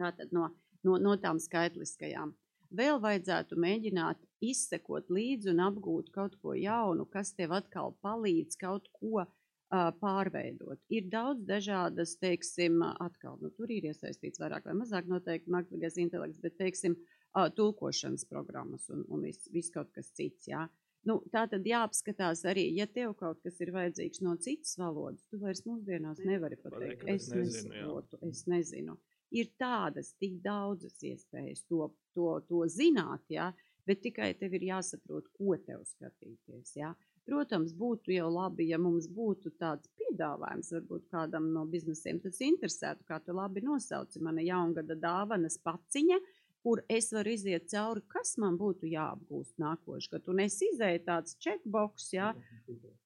[0.00, 0.48] Tātad no,
[0.86, 2.34] no, no tām skaitliskajām.
[2.74, 8.88] Vēl vajadzētu mēģināt izsekot līdzi un apgūt kaut ko jaunu, kas tev atkal palīdz kaut
[8.96, 10.80] ko uh, pārveidot.
[10.90, 16.42] Ir daudz dažādas, teiksim, atkal, nu, tur ir iesaistīts vairāk vai mazāk noteikti mākslīgais intelekts,
[16.42, 16.96] bet, teiksim,
[17.36, 20.64] uh, tulkošanas programmas un, un viss vis kaut kas cits, jā.
[20.64, 20.83] Ja?
[21.08, 25.40] Nu, tā tad jāapskatās arī, ja tev kaut kas ir vajadzīgs no citas valodas, tu
[25.42, 28.96] vairs mūsdienās nevari pateikt, es nesaprotu, es nezinu.
[29.34, 33.50] Ir tādas tik daudzas iespējas to, to, to zināt, ja,
[33.84, 36.72] bet tikai tev ir jāsaprot, ko tev skatīties.
[36.78, 36.94] Ja.
[37.28, 43.04] Protams, būtu jau labi, ja mums būtu tāds piedāvājums, varbūt kādam no biznesiem tas interesētu,
[43.08, 46.20] kā tu labi nosauci, mana jaungada dāvanas paciņa,
[46.64, 50.30] kur es varu iziet cauri, kas man būtu jāapgūst nākošais gads.
[50.32, 52.30] Un es izēju tāds checkbox, ja,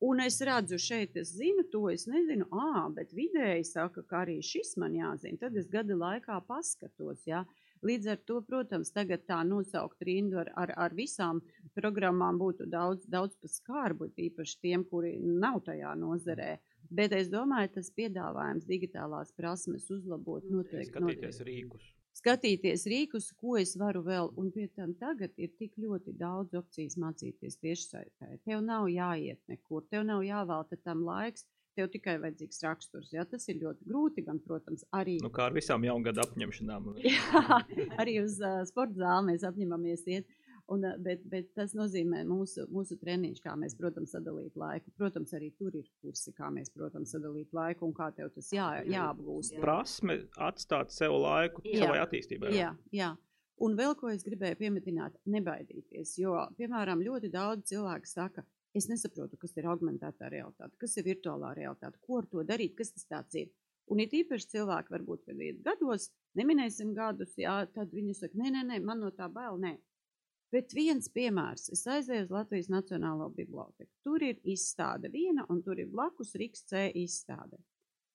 [0.08, 4.38] un es redzu, šeit es zinu, to es nezinu, ā, bet vidēji saka, ka arī
[4.46, 5.40] šis man jāzina.
[5.42, 7.42] Tad es gada laikā paskatos, ja.
[7.82, 11.42] Līdz ar to, protams, tagad tā nosaukt rindu ar, ar, ar visām
[11.78, 16.56] programmām būtu daudz, daudz pa skārbu, tīpaši tiem, kuri nav tajā nozarē.
[16.94, 20.90] Bet es domāju, tas piedāvājums digitālās prasmes uzlabot noteikti.
[20.90, 21.48] Skatīties noteikti.
[21.52, 26.56] rīkus skatīties rīkus, ko es varu vēl, un pie tam tagad ir tik ļoti daudz
[26.58, 28.38] opcijas mācīties tiešsaitē.
[28.48, 31.46] Tev nav jāiet nekur, tev nav jāvelta tam laiks,
[31.78, 33.12] tev tikai vajadzīgs raksturs.
[33.14, 35.18] Jā, tas ir ļoti grūti, gan, protams, arī.
[35.22, 36.90] Nu, kā ar visām jaungada apņemšanām.
[37.06, 37.60] jā,
[38.02, 40.37] arī uz uh, sporta zāli mēs apņemamies iet.
[40.68, 44.92] Un, bet, bet tas nozīmē mūsu, mūsu treniņš, kā mēs, protams, sadalīt laiku.
[45.00, 48.66] Protams, arī tur ir kursi, kā mēs, protams, sadalīt laiku un kā tev tas jā,
[48.84, 49.56] jāapgūst.
[49.62, 52.52] Prasme atstāt sev laiku jā, savai attīstībai.
[52.52, 53.14] Jā, jā.
[53.64, 56.12] Un vēl ko es gribēju piemetināt, nebaidīties.
[56.20, 58.44] Jo, piemēram, ļoti daudz cilvēku saka,
[58.76, 62.92] es nesaprotu, kas ir augmentētā realitāte, kas ir virtuālā realitāte, ko ar to darīt, kas
[62.92, 63.48] tas tāds ir.
[63.88, 68.52] Un ir īpaši cilvēki, varbūt, kad ir gados, neminēsim gadus, jā, tad viņi saka, nē,
[68.52, 69.78] nē, nē, man no tā bail, nē.
[70.54, 71.66] Bet viens piemērs.
[71.74, 73.90] Es aizēju uz Latvijas Nacionālo biblioteku.
[74.04, 77.60] Tur ir izstāde viena, un tur ir blakus Rīgas C izstāde.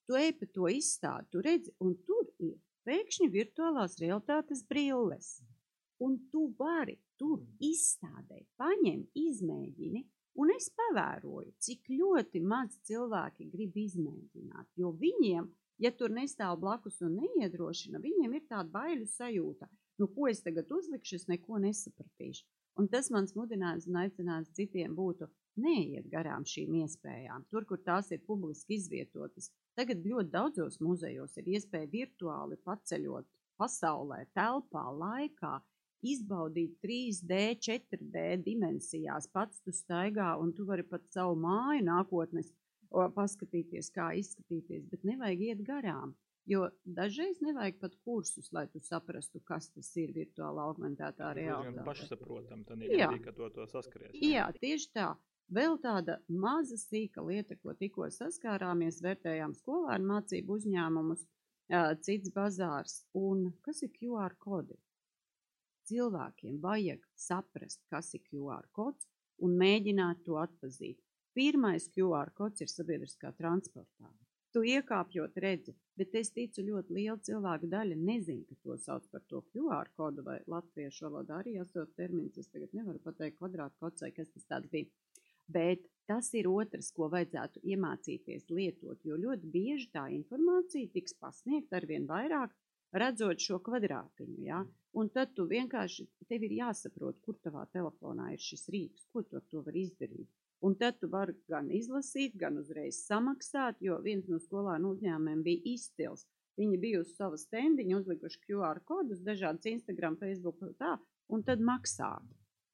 [0.07, 5.37] tu ej pa to izstādi, tu redzi, un tur ir pēkšņi virtuālās realitātes brilles.
[6.03, 10.01] Un tu vari tur izstādē, paņem, izmēģini,
[10.41, 15.47] un es pavēroju, cik ļoti maz cilvēki grib izmēģināt, jo viņiem,
[15.85, 19.69] ja tur nestāv blakus un neiedrošina, viņiem ir tāda baiļu sajūta,
[20.01, 22.45] nu, ko es tagad uzlikšu, es neko nesapratīšu.
[22.81, 25.27] Un tas mans mudinājums un aicinājums citiem būtu
[25.61, 29.51] neiet garām šīm iespējām, tur, kur tās ir publiski izvietotas.
[29.77, 33.29] Tagad ļoti daudzos muzejos ir iespēja virtuāli paceļot
[33.61, 35.53] pasaulē, telpā, laikā,
[36.03, 39.29] izbaudīt 3D, 4D dimensijās.
[39.31, 42.51] Pats tu staigā un tu vari pat savu māju nākotnes
[43.15, 46.13] paskatīties, kā izskatīties, bet nevajag iet garām.
[46.45, 51.75] Jo dažreiz nevajag pat kursus, lai tu saprastu, kas tas ir virtuāla augmentētā realitāte.
[51.77, 54.17] Tas ir pašsaprotam, tad ir arī, ka to, to saskaries.
[54.19, 55.13] Jā, tieši tā.
[55.53, 61.23] Vēl tāda maza sīka lieta, ko tikko saskārāmies, vērtējām skolēnu mācību uzņēmumus,
[62.03, 62.97] cits bazārs.
[63.15, 64.75] Un kas ir QR kodi?
[65.87, 69.07] Cilvēkiem vajag saprast, kas ir QR kods
[69.43, 70.99] un mēģināt to atpazīt.
[71.35, 74.11] Pirmais QR kods ir sabiedriskā transportā
[74.53, 79.23] tu iekāpjot redzi, bet es ticu ļoti liela cilvēku daļa nezin, ka to sauc par
[79.31, 84.05] to QR kodu vai latviešu valodā arī esot termins, es tagad nevaru pateikt kvadrātu kods
[84.05, 84.91] vai kas tas tāds bija.
[85.53, 91.81] Bet tas ir otrs, ko vajadzētu iemācīties lietot, jo ļoti bieži tā informācija tiks pasniegta
[91.81, 92.53] arvien vairāk,
[93.03, 94.61] redzot šo kvadrātiņu, ja?
[94.93, 99.41] un tad tu vienkārši, tev ir jāsaprot, kur tavā telefonā ir šis rīks, ko tu
[99.41, 100.29] ar to var izdarīt.
[100.63, 105.73] Un tad tu vari gan izlasīt, gan uzreiz samaksāt, jo viens no skolānu uzņēmumiem bija
[105.73, 106.23] izcils.
[106.59, 110.93] Viņi bija uz sava stendiņa uzlikuši QR kodus, dažādas Instagram, Facebook tā,
[111.33, 112.23] un tad maksāt.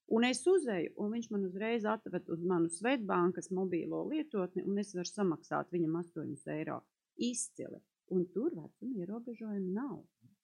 [0.09, 4.93] Un es uzēju, un viņš man uzreiz atved uz manu Svetbankas mobīlo lietotni, un es
[4.97, 6.79] varu samaksāt viņam 8 eiro.
[7.29, 7.81] Izcili.
[8.13, 9.99] Un tur vecuma ierobežojumi nav.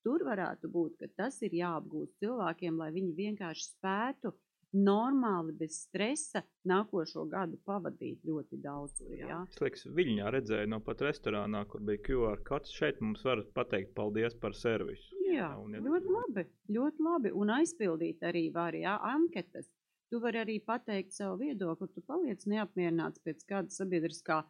[0.05, 4.35] Tur varētu būt, ka tas ir jāapgūst cilvēkiem, lai viņi vienkārši spētu
[4.75, 9.01] normāli, bez stresa nākošo gadu pavadīt ļoti daudz.
[9.15, 9.43] Ja?
[9.49, 12.73] Es liekas, Viļņā redzēju no pat restorānā, kur bija QR kods.
[12.75, 15.15] Šeit mums var pateikt paldies par servisu.
[15.25, 17.33] Jā, un, ja ļoti labi, ļoti labi.
[17.35, 19.69] Un aizpildīt arī var, jā, anketas.
[20.13, 24.43] Tu vari arī pateikt savu viedokli, tu paliec neapmierināts pēc kāda sabiedriskā,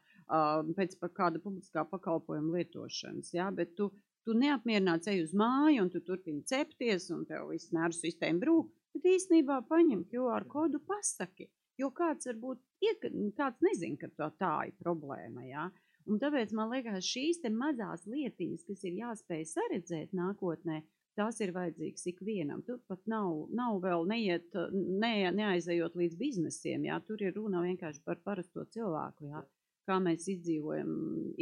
[0.76, 3.88] pēc kāda publiskā pakalpojuma lietošanas, jā, bet tu,
[4.28, 8.74] tu neapmierināts ej uz māju un tu turpini cepties un tev viss nervu sistēma brūk,
[8.96, 11.50] Bet īstenībā paņem QR kodu pasaki,
[11.82, 15.66] jo kāds varbūt iek, kāds nezin, ka tā, tā ir problēma, jā.
[16.06, 20.84] Un tāpēc man liekas, šīs mazās lietiņas, kas ir jāspēj saredzēt nākotnē,
[21.18, 22.62] tās ir vajadzīgas ikvienam.
[22.68, 27.02] Tur pat nav, nav vēl neiet, ne, neaizejot līdz biznesiem, jā.
[27.08, 29.44] Tur ir runa vienkārši par parasto cilvēku, jā
[29.86, 30.92] kā mēs izdzīvojam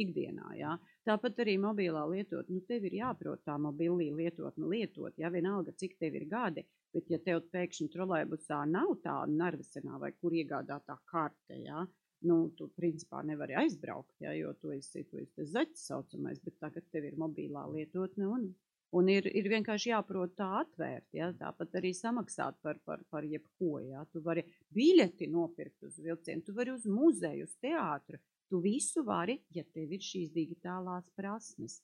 [0.03, 0.49] ikdienā.
[0.59, 0.75] Ja?
[1.07, 5.95] Tāpat arī mobilā lietotne, nu, tev ir jāprot tā mobilī lietotne lietot, ja vienalga, cik
[6.01, 11.57] tev ir gadi, Bet, ja tev pēkšņi trolēbusā nav tāda narvesenā vai kur iegādātā karte,
[11.57, 11.85] ja,
[12.29, 16.85] nu, tu principā nevari aizbraukt, ja, jo tu esi, tu esi zaķis saucamais, bet tagad
[16.93, 18.45] tev ir mobilā lietotne un,
[18.93, 23.79] un ir, ir vienkārši jāprot tā atvērt, ja, tāpat arī samaksāt par, par, par jebko,
[23.87, 24.45] ja, tu vari
[24.77, 28.21] biļeti nopirkt uz vilcienu, tu vari uz muzeju, uz teātru,
[28.53, 31.81] tu visu vari, ja tev ir šīs digitālās prasmes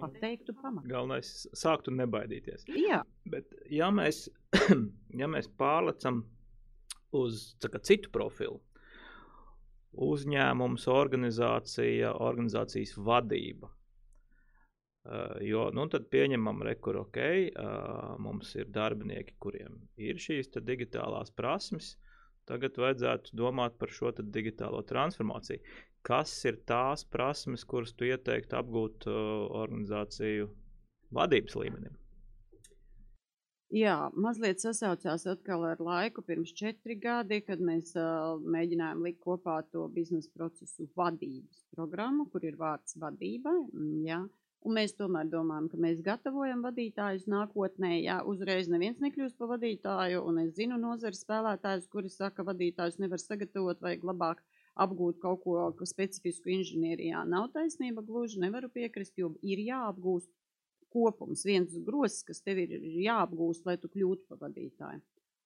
[0.00, 0.88] pateiktu pamatu.
[0.90, 2.66] Galvenais ir sākt un nebaidīties.
[2.78, 3.02] Jā.
[3.28, 4.24] Bet, ja mēs,
[5.20, 6.22] ja mēs pārlecam
[7.16, 8.60] uz kā, citu profilu,
[9.92, 13.68] uzņēmums, organizācija, organizācijas vadība.
[15.02, 21.34] Uh, jo nu, tad pieņemam, ka okay, uh, mums ir darbinieki, kuriem ir šīs digitālās
[21.34, 21.96] prasmes.
[22.46, 25.62] Tagad vajadzētu domāt par šo digitālo transformāciju
[26.06, 29.16] kas ir tās prasmes, kuras tu ieteiktu apgūt uh,
[29.62, 30.50] organizāciju
[31.14, 31.98] vadības līmenim?
[33.72, 39.62] Jā, mazliet sasaucās atkal ar laiku pirms četri gadi, kad mēs uh, mēģinājām likt kopā
[39.72, 43.56] to biznesa procesu vadības programmu, kur ir vārds vadībai.
[44.04, 44.20] Jā.
[44.62, 47.96] Un mēs tomēr domājam, ka mēs gatavojam vadītājus nākotnē.
[48.04, 53.00] Jā, uzreiz neviens nekļūst par vadītāju, un es zinu nozares spēlētājus, kuri saka, ka vadītājus
[53.02, 54.44] nevar sagatavot, vajag labāk
[54.80, 57.24] apgūt kaut ko specifisku inženierijā.
[57.28, 60.30] Nav taisnība gluži, nevaru piekrist, jo ir jāapgūst
[60.92, 65.02] kopums, viens grozs, kas tev ir jāapgūst, lai tu kļūtu par vadītāju.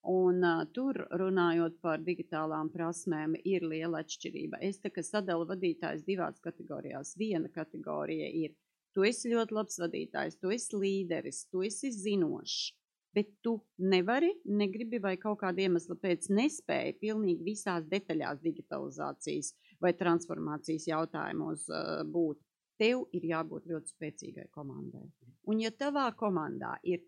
[0.07, 4.61] Un uh, tur runājot par digitālām prasmēm, ir liela atšķirība.
[4.63, 7.17] Es kā sadalu vadītājus divās kategorijās.
[7.19, 8.55] Viena kategorija ir,
[8.95, 12.71] tu esi ļoti labs vadītājs, tu esi līderis, tu esi zinošs
[13.17, 19.95] bet tu nevari, negribi vai kaut kāda iemesla pēc nespēja pilnīgi visās detaļās digitalizācijas vai
[19.97, 22.43] transformācijas jautājumos uh, būt.
[22.77, 25.07] tev ir jābūt ļoti spēcīgai komandai.
[25.49, 27.01] Un ja tavā komandā ir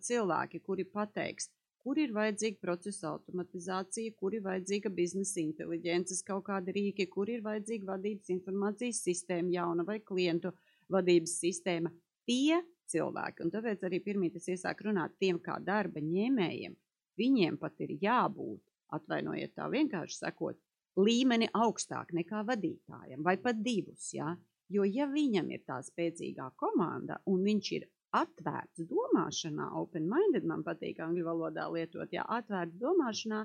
[0.00, 1.50] cilvēki, kuri pateiks,
[1.84, 7.44] kur ir vajadzīga procesa automatizācija, kur ir vajadzīga biznesa inteliģences, kaut kāda rīki, kur ir
[7.44, 10.54] vajadzīga vadības informācijas sistēma jauna vai klientu
[10.88, 11.92] vadības sistēma,
[12.28, 16.74] tie cilvēki, un tāpēc arī pirmie tas iesāk runāt tiem kā darba ņēmējiem,
[17.20, 18.62] viņiem pat ir jābūt,
[18.96, 20.58] atvainojiet tā vienkārši sakot,
[20.98, 24.34] līmeni augstāk nekā vadītājiem, vai pat divus, jā.
[24.70, 31.00] Jo ja viņam ir tā spēcīgā komanda un viņš ir atvērts domāšanā, open-minded man patīk
[31.02, 33.44] angļu valodā lietot, jā, atvērts domāšanā,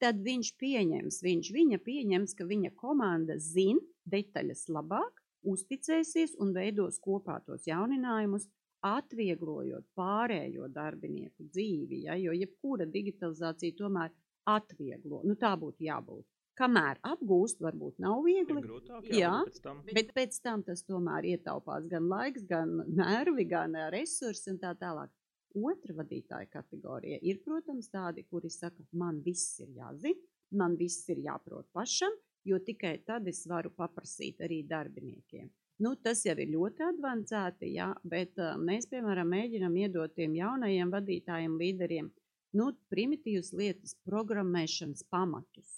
[0.00, 6.98] tad viņš pieņems, viņš viņa pieņems, ka viņa komanda zin detaļas labāk, uzticēsies un veidos
[7.02, 8.48] kopā tos jauninājumus,
[8.84, 14.12] atvieglojot pārējo darbinieku dzīvi, ja, jo jebkura digitalizācija tomēr
[14.46, 16.26] atvieglo, nu tā būtu jābūt.
[16.56, 18.62] Kamēr apgūst, varbūt nav viegli.
[18.64, 19.82] Grūtāk, jā, pēc tam.
[19.92, 25.12] bet pēc tam tas tomēr ietaupās gan laiks, gan nervi, gan resursi un tā tālāk.
[25.56, 30.20] Otra vadītāja kategorija ir, protams, tādi, kuri saka, man viss ir jāzina,
[30.56, 32.12] man viss ir jāprot pašam,
[32.44, 35.48] jo tikai tad es varu paprasīt arī darbiniekiem.
[35.84, 40.92] Nu, tas jau ir ļoti avansēti, jā, bet uh, mēs, piemēram, mēģinam iedot tiem jaunajiem
[40.94, 42.08] vadītājiem, līderiem,
[42.56, 45.74] nu, primitīvas lietas, programmēšanas pamatus.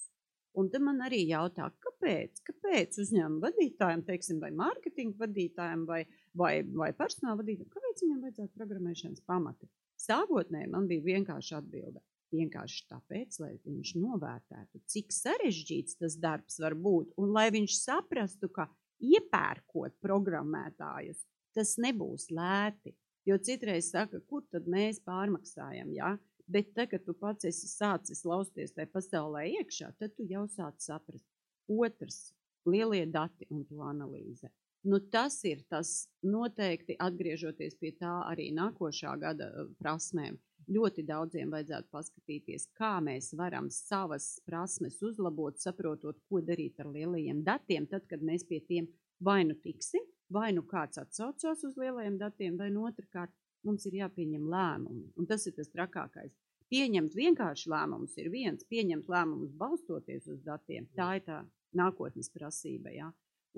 [0.59, 6.01] Un tad man arī jautā, kāpēc, kāpēc uzņēmuma vadītājiem, teiksim, vai mārketinga vadītājiem, vai,
[6.39, 9.71] vai, vai personāla vadītājiem, kāpēc viņam vajadzētu programmēšanas pamati?
[9.99, 12.03] Sākotnēji man bija vienkārši atbilde.
[12.35, 18.51] Vienkārši tāpēc, lai viņš novērtētu, cik sarežģīts tas darbs var būt, un lai viņš saprastu,
[18.53, 18.67] ka
[19.01, 21.25] iepērkot programmētājus,
[21.57, 22.95] tas nebūs lēti.
[23.29, 26.17] Jo citreiz saka, kur tad mēs pārmaksājam, ja?
[26.49, 30.81] bet tagad, kad tu pats esi sācis lausties tajā pasaulē iekšā, tad tu jau sāc
[30.81, 31.27] saprast.
[31.69, 32.33] Otrs-
[32.73, 34.49] lielie dati un to analīze.
[34.89, 40.39] Nu, tas ir tas noteikti atgriežoties pie tā arī nākošā gada uh, prasmēm.
[40.69, 47.41] Ļoti daudziem vajadzētu paskatīties, kā mēs varam savas prasmes uzlabot, saprotot, ko darīt ar lielajiem
[47.47, 48.89] datiem, tad, kad mēs pie tiem
[49.25, 53.33] vai nu tiksim, vai nu kāds atsaucās uz lielajiem datiem, vai nu otrkārt
[53.65, 55.07] mums ir jāpieņem lēmumi.
[55.17, 56.35] Un tas ir tas trakākais.
[56.69, 60.85] Pieņemt vienkārši lēmumus ir viens, pieņemt lēmumus balstoties uz datiem.
[60.99, 61.39] Tā ir tā
[61.81, 62.93] nākotnes prasība.
[62.93, 63.09] Ja?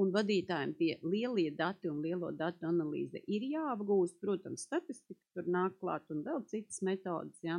[0.01, 4.17] Un vadītājiem tie lielie dati un lielo datu analīze ir jāapgūst.
[4.23, 7.37] Protams, statistika tur nāk klāt un vēl citas metodas.
[7.45, 7.59] Ja?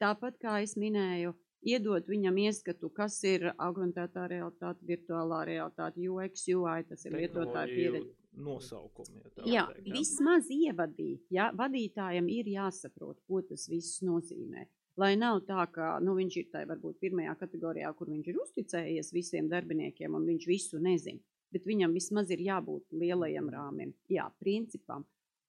[0.00, 1.34] Tāpat kā es minēju,
[1.66, 8.16] iedot viņam ieskatu, kas ir augmentētā realitāte, virtuālā realitāte, UX, UI, tas ir lietotāja pieredze
[8.38, 9.20] nosaukumi.
[9.20, 9.94] Ja Jā, teikt, ja?
[9.98, 11.24] vismaz ievadīt.
[11.34, 11.50] Ja?
[11.56, 14.66] Vadītājam ir jāsaprot, ko tas viss nozīmē.
[15.00, 19.12] Lai nav tā, ka nu, viņš ir tajā varbūt pirmajā kategorijā, kur viņš ir uzticējies
[19.16, 21.22] visiem darbiniekiem un viņš visu nezina.
[21.50, 25.06] Bet viņam vismaz ir jābūt lielajam rāmim, jā, principam.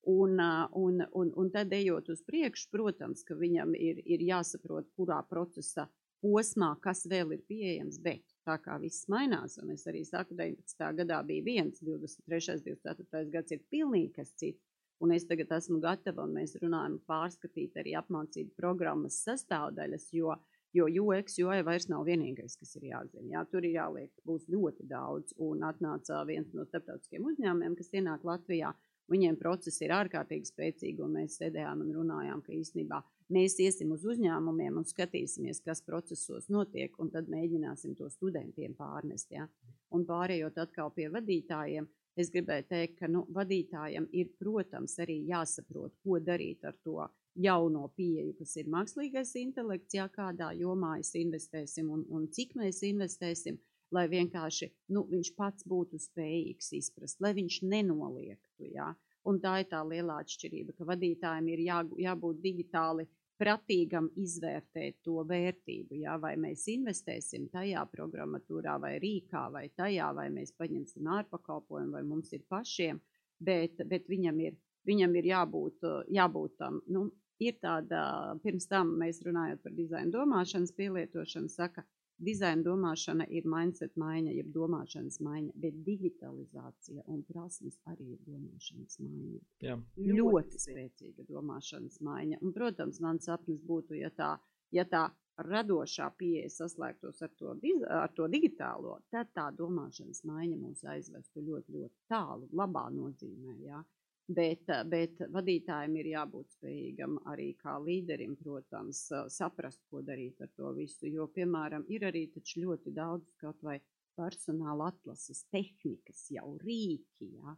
[0.09, 0.39] Un,
[0.73, 5.85] un, un, un tad ejot uz priekšu, protams, ka viņam ir, ir jāsaprot, kurā procesa
[6.21, 10.89] posmā, kas vēl ir pieejams, bet tā kā viss mainās, un es arī saku, 19.
[11.01, 12.61] gadā bija viens, 23.
[12.65, 13.29] 24.
[13.33, 14.61] gads ir pilnīgi kas cits,
[15.01, 20.35] un es tagad esmu gatava, un mēs runājam pārskatīt arī apmācību programmas sastāvdaļas, jo,
[20.73, 24.87] jo UX, UI vairs nav vienīgais, kas ir jāzina, jā, tur ir jāliek, būs ļoti
[24.89, 28.71] daudz, un atnāca viens no starptautiskiem uzņēmumiem, kas ienāk Latvijā,
[29.11, 33.01] viņiem procesi ir ārkārtīgi spēcīgi, un mēs sēdējām un runājām, ka īstenībā
[33.35, 39.31] mēs iesim uz uzņēmumiem un skatīsimies, kas procesos notiek, un tad mēģināsim to studentiem pārnest.
[39.35, 39.47] Ja?
[39.91, 41.87] Un pārējot atkal pie vadītājiem,
[42.19, 47.03] es gribēju teikt, ka nu, vadītājam ir, protams, arī jāsaprot, ko darīt ar to
[47.35, 52.81] jauno pieeju, kas ir mākslīgais intelekts, ja kādā jomā mēs investēsim un, un cik mēs
[52.87, 53.59] investēsim,
[53.91, 58.67] lai vienkārši nu, viņš pats būtu spējīgs izprast, lai viņš nenoliektu.
[58.71, 58.91] Ja?
[59.27, 63.07] Un tā ir tā lielā atšķirība, ka vadītājiem ir jā, jābūt digitāli
[63.41, 65.97] pratīgam izvērtēt to vērtību.
[66.03, 72.03] Jā, vai mēs investēsim tajā programmatūrā, vai rīkā, vai tajā, vai mēs paņemsim ārpakalpojumu, vai
[72.05, 73.01] mums ir pašiem,
[73.41, 76.81] bet, bet viņam, ir, viņam ir jābūt, jābūt tam.
[76.93, 77.07] Nu,
[77.41, 78.03] ir tāda,
[78.43, 81.83] pirms tam mēs runājot par dizaina domāšanas pielietošanu, saka,
[82.21, 88.99] dizaina domāšana ir mindset maiņa, jeb domāšanas maiņa, bet digitalizācija un prasmes arī ir domāšanas
[89.01, 89.41] maiņa.
[89.65, 89.77] Jā.
[90.19, 92.41] Ļoti spēcīga domāšanas maiņa.
[92.41, 94.35] Un, protams, mans sapnis būtu, ja tā,
[94.75, 95.07] ja tā
[95.41, 97.55] radošā pieeja saslēgtos ar to,
[97.89, 103.57] ar to digitālo, tad tā domāšanas maiņa mūs aizvestu ļoti, ļoti tālu, labā nozīmē.
[103.65, 103.81] Jā.
[104.27, 110.41] Bet, eh, bet vadītājiem ir jābūt spējīgam arī kā līderim, protams, eh, saprast, ko darīt
[110.41, 111.07] ar to visu.
[111.07, 113.79] Jo, piemēram, ir arī ļoti daudz kaut vai
[114.17, 117.55] personāla atlases tehnikas, jau rīki, ja,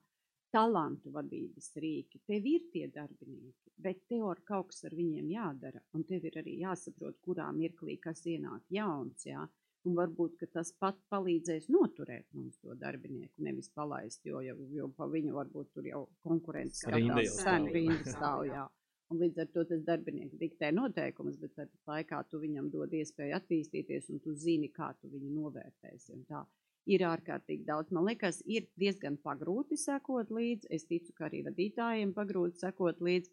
[0.54, 2.22] talantu vadības rīki.
[2.28, 5.82] Tev ir tie darbinieki, bet tev ir kaut kas ar viņiem jādara.
[5.94, 9.26] Un tev ir arī jāsaprot, kurā mirklī kas ienāk jauns.
[9.26, 9.48] Jā.
[9.84, 15.10] Un varbūt tas pat palīdzēs noturēt mums to darbinieku, nevis palaist, jo, jo, jo pa
[15.12, 18.46] viņu varbūt tur jau konkurence skatās sen rinda stāv.
[18.48, 18.64] Jā.
[19.12, 23.36] Un līdz ar to tas darbinieks diktē noteikumus, bet tāpat laikā tu viņam dod iespēju
[23.38, 26.16] attīstīties, un tu zini, kā tu viņu novērtēsi.
[26.16, 26.46] Un tā
[26.90, 27.92] ir ārkārtīgi daudz.
[27.96, 30.70] Man liekas, ir diezgan pagrūti sekot līdzi.
[30.74, 33.32] Es ticu, ka arī vadītājiem pagrūti sekot līdzi.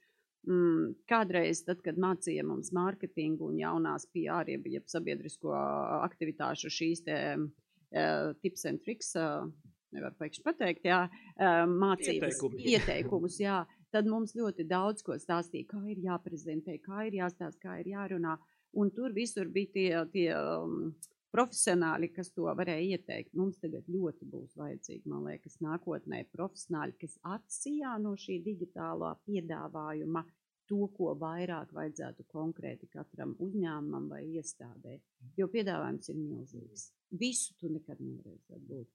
[0.49, 5.53] Mm, kādreiz, tad, kad mācīja mums mārketingu un jaunās PR, jeb sabiedrisko
[6.01, 9.45] aktivitāšu šīs te uh, tips and tricks, uh,
[9.93, 12.65] nevar pēkšņi pateikt, jā, uh, mācības Ieteikumi.
[12.73, 13.59] ieteikumus, jā,
[13.93, 18.39] tad mums ļoti daudz ko stāstīja, kā ir jāprezentē, kā ir jāstāst, kā ir jārunā.
[18.81, 20.95] Un tur visur bija tie, tie um,
[21.35, 23.33] profesionāļi, kas to varēja ieteikt.
[23.39, 30.25] Mums tagad ļoti būs vajadzīgi, man liekas, nākotnē profesionāļi, kas atsijā no šī digitālā piedāvājuma
[30.71, 35.01] to, ko vairāk vajadzētu konkrēti katram uzņēmumam vai iestādē.
[35.39, 36.91] Jo piedāvājums ir milzīgs.
[37.21, 38.91] Visu tu nekad nevarēsi atbūt.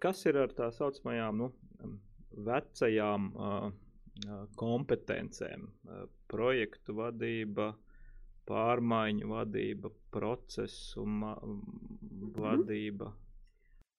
[0.00, 1.50] Kas ir ar tā saucamajām nu,
[2.48, 3.66] vecajām uh,
[4.60, 5.66] kompetencēm?
[5.84, 7.72] Uh, projektu vadība,
[8.48, 11.04] pārmaiņu vadība, procesu
[12.38, 13.12] vadība.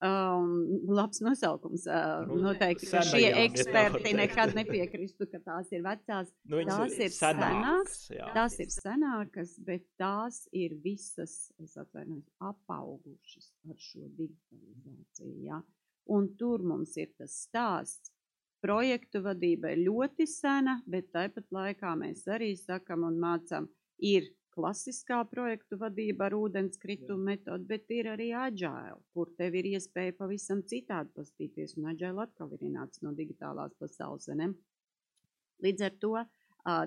[0.06, 1.86] Um, labs nosaukums.
[1.88, 4.18] Uh, Nu, noteikti, senajām, šie eksperti teikt.
[4.20, 6.34] nekad nepiekristu, ka tās ir vecās.
[6.52, 8.28] Nu, Tās ir senākas, jā.
[8.36, 15.39] Tās ir senākas, bet tās ir visas, es atvainojos, apaugušas ar šo digitalizāciju.
[15.48, 15.62] Ja?
[16.12, 18.12] Un tur mums ir tas stāsts.
[18.62, 23.68] Projektu vadība ir ļoti sena, bet tāpat laikā mēs arī sakam un mācām,
[24.02, 30.16] ir klasiskā projektu vadība ar ūdenskritumu metodu, bet ir arī agile, kur tev ir iespēja
[30.18, 34.53] pavisam citādi pastīties, un agile atkal ir ienācis no digitālās pasaules, ne?
[35.64, 36.16] Līdz ar to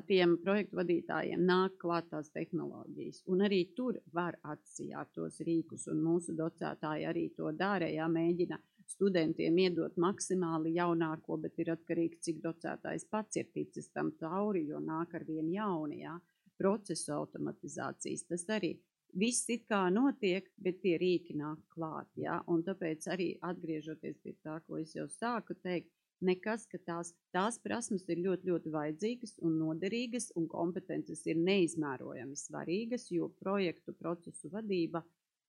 [0.08, 6.02] tiem projektu vadītājiem nāk klāt tās tehnoloģijas, un arī tur var atsijāt tos rīkus, un
[6.02, 8.58] mūsu docētāji arī to dara, ja mēģina
[8.88, 14.80] studentiem iedot maksimāli jaunāko, bet ir atkarīgs, cik docētājs pats ir ticis tam cauri, jo
[14.82, 16.16] nāk ar vien jauni, jā,
[16.58, 18.26] procesu automatizācijas.
[18.28, 18.74] Tas arī
[19.14, 24.34] viss it kā notiek, bet tie rīki nāk klāt, jā, un tāpēc arī atgriežoties pie
[24.44, 25.90] tā, ko es jau sāku teikt,
[26.20, 32.36] nekas, ka tās, tās prasmes ir ļoti, ļoti vajadzīgas un noderīgas, un kompetences ir neizmērojami
[32.36, 35.02] svarīgas, jo projektu procesu vadība,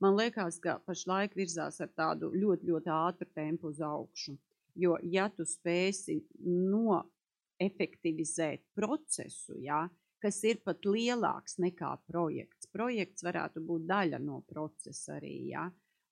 [0.04, 4.38] man liekas, ka pašlaik virzās ar tādu ļoti, ļoti ātru tempu uz augšu.
[4.80, 9.90] Jo, ja tu spēsi noefektivizēt procesu, jā,
[10.24, 15.66] kas ir pat lielāks nekā projekts, projekts varētu būt daļa no procesa arī, jā,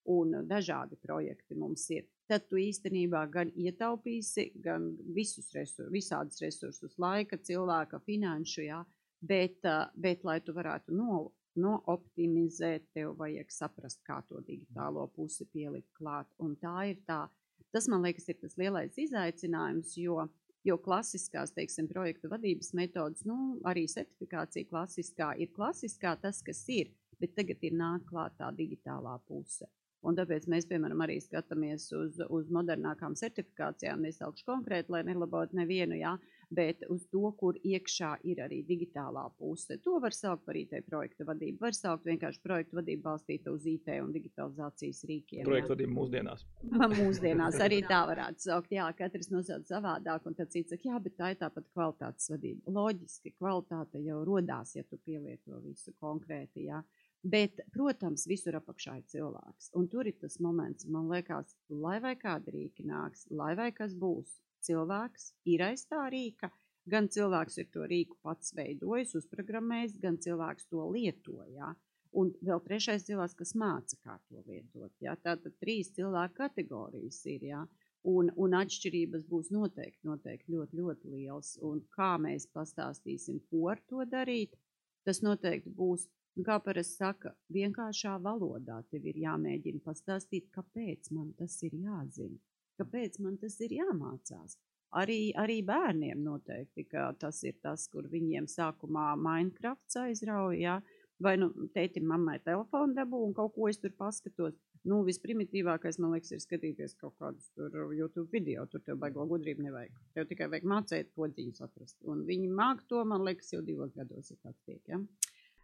[0.08, 6.96] un dažādi projekti mums ir, tad tu īstenībā gan ietaupīsi, gan visus resursus, visādus resursus,
[7.00, 8.84] laika, cilvēka, finanšu, jā,
[9.20, 11.26] bet, ā, bet lai tu varētu no,
[11.58, 17.26] nooptimizēt, tev vajag saprast, kā to digitālo pusi pielikt klāt, un tā ir tā,
[17.74, 20.28] tas man liekas ir tas lielais izaicinājums, jo,
[20.68, 26.92] jo klasiskās, teiksim, projektu vadības metodas, nu, arī certifikācija klasiskā ir klasiskā tas, kas ir,
[27.22, 29.68] bet tagad ir nāk klāt tā digitālā puse.
[30.06, 34.04] Un tāpēc mēs, piemēram, arī skatāmies uz, uz modernākām certifikācijām.
[34.06, 36.14] Nesaukšu konkrēti, lai nelabotu nevienu, jā,
[36.50, 39.78] bet uz to, kur iekšā ir arī digitālā puse.
[39.84, 41.60] To var saukt par IT projektu vadību.
[41.62, 45.44] Var saukt vienkārši projektu vadību balstītu uz IT un digitalizācijas rīkiem.
[45.48, 46.46] Projektu vadība mūsdienās.
[47.02, 48.72] Mūsdienās arī tā varētu saukt.
[48.76, 52.78] Jā, katrs nosauc savādāk, un tad cits saka, jā, bet tā ir tāpat kvalitātes vadība.
[52.80, 56.68] Loģiski, kvalitāte jau rodās, ja tu pielieto visu konkrēti.
[56.72, 56.82] Jā.
[57.28, 59.72] Bet, protams, visur apakšā ir cilvēks.
[59.76, 63.96] Un tur ir tas moments, man liekas, lai vai kāda rīka nāks, lai vai kas
[63.98, 64.38] būs,
[64.68, 66.52] cilvēks ir aiz tā rīka.
[66.88, 71.42] Gan cilvēks ir to rīku pats veidojis, uzprogrammējis, gan cilvēks to lieto.
[71.52, 71.74] Jā.
[72.18, 74.94] Un vēl trešais cilvēks, kas māca, kā to lietot.
[75.04, 75.18] Jā.
[75.24, 77.44] Tātad trīs cilvēku kategorijas ir.
[77.52, 77.66] Jā.
[78.08, 81.58] Un, un atšķirības būs noteikti, noteikti ļoti, ļoti liels.
[81.68, 84.56] Un kā mēs pastāstīsim, ko ar to darīt,
[85.04, 86.08] tas noteikti būs.
[86.38, 92.38] Un kā parasti saka, vienkāršā valodā tev ir jāmēģina pastāstīt, kāpēc man tas ir jāzina,
[92.80, 94.58] kāpēc man tas ir jāmācās.
[94.98, 96.86] Arī, arī bērniem noteikti,
[97.20, 100.78] tas ir tas, kur viņiem sākumā Minecraft aizrauja, jā,
[101.20, 104.56] vai nu tētim mammai telefonu dabū un kaut ko es tur paskatos.
[104.88, 107.50] Nu, visprimitīvākais, man liekas, ir skatīties kaut kādus
[107.98, 109.98] YouTube video, tur tev baigo gudrību nevajag.
[110.16, 111.98] Tev tikai vajag mācīt podziņus atrast.
[112.08, 115.02] Un viņi māk to, man liekas, jau divos gados ir tāds tiek, ja?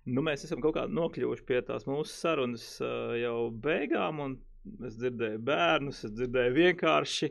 [0.04, 2.66] Nu, mēs esam kaut kā nokļuvuši pie tās mūsu sarunas
[3.22, 4.36] jau beigām, un
[4.88, 7.30] es dzirdēju bērnus, es dzirdēju vienkārši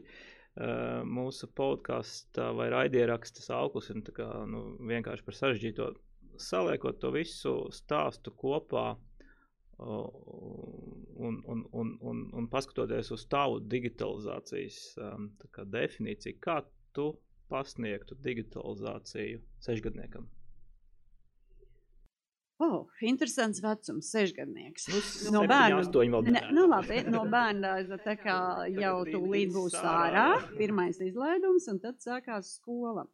[1.08, 5.86] mūsu podkāstu vai raidierakstu sauklis ir kā, nu, vienkārši par sarežģīto.
[6.42, 8.96] Saliekot to visu stāstu kopā
[9.78, 16.60] un, un, un, un, un paskatoties uz tavu digitalizācijas um, kā definīciju, kā
[16.96, 17.10] tu
[17.52, 20.28] pasniegtu digitalizāciju sešgadniekam?
[22.60, 24.84] Oh, interesants vecums, sešgadnieks.
[24.92, 25.00] Nu,
[25.34, 27.72] no bērna astoņi vēl ne, nu, labi, no bērna
[28.04, 28.36] tā kā
[28.70, 30.28] jau tūlīt būs ārā,
[30.58, 33.06] pirmais izlaidums, un tad sākās skola.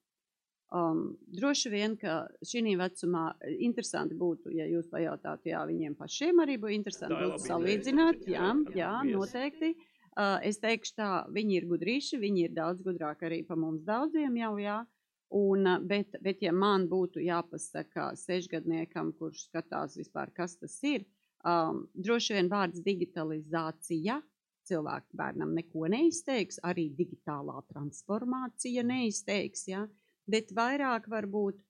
[0.69, 6.59] Um, droši vien, ka šī vecumā interesanti būtu, ja jūs pajautātu, jā, viņiem pašiem arī
[6.61, 9.73] būtu interesanti būtu salīdzināt, jā, jā, noteikti.
[10.19, 14.37] Uh, es teikšu tā, viņi ir gudrīši, viņi ir daudz gudrāki arī pa mums daudziem
[14.37, 14.83] jau, jā.
[15.31, 21.05] Un, bet, bet, ja man būtu jāpasaka sešgadniekam, kurš skatās vispār, kas tas ir,
[21.45, 24.23] um, droši vien vārds digitalizācija
[24.69, 29.85] cilvēku bērnam neko neizteiks, arī digitālā transformācija neizteiks, ja?
[30.29, 31.61] bet vairāk varbūt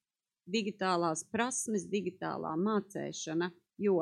[0.48, 4.00] digitālās prasmes, digitālā mācēšana, jo,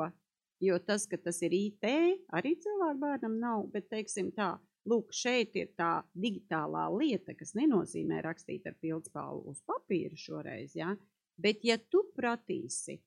[0.63, 1.89] jo tas, ka tas ir IT,
[2.33, 4.55] arī cilvēku bērnam nav, bet teiksim tā,
[4.87, 10.93] Lūk, šeit ir tā digitālā lieta, kas nenozīmē rakstīt ar pildspālu uz papīra šoreiz, ja?
[11.37, 12.97] bet ja tu pratīsi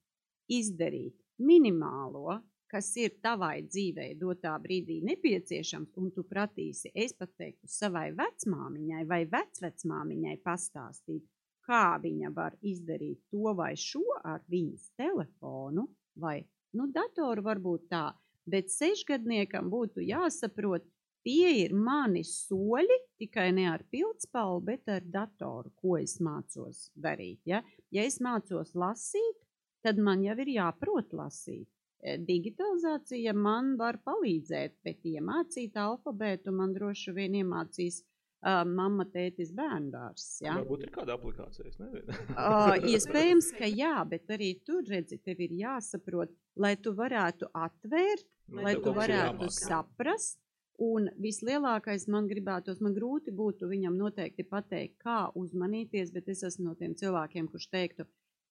[0.51, 2.37] izdarīt minimālo,
[2.71, 9.03] kas ir tavai dzīvei dotā brīdī nepieciešams, un tu pratīsi, es pat teiktu, savai vecmāmiņai
[9.11, 11.25] vai vecvecmāmiņai pastāstīt,
[11.67, 15.89] kā viņa var izdarīt to vai šo ar viņas telefonu
[16.23, 16.39] vai,
[16.77, 18.07] nu, datoru varbūt tā,
[18.51, 20.87] bet sešgadniekam būtu jāsaprot,
[21.27, 27.43] Tie ir mani soļi, tikai ne ar pildspalvu, bet ar datoru, ko es mācos darīt.
[27.49, 27.61] Ja,
[27.93, 29.37] ja es mācos lasīt,
[29.85, 31.69] tad man jau ir jāprot lasīt.
[32.01, 39.53] E, digitalizācija man var palīdzēt, bet iemācīt alfabētu man droši vien iemācīs uh, mamma, tētis,
[39.57, 40.27] bērndārs.
[40.45, 40.57] Ja?
[40.63, 46.33] Varbūt ir kāda aplikācija, uh, iespējams, ka jā, bet arī tur, redzi, tev ir jāsaprot,
[46.57, 50.41] lai tu varētu atvērt, ne, lai tu varētu saprast,
[50.81, 56.71] Un vislielākais man gribētos, man grūti būtu viņam noteikti pateikt, kā uzmanīties, bet es esmu
[56.71, 58.07] no tiem cilvēkiem, kurš teiktu,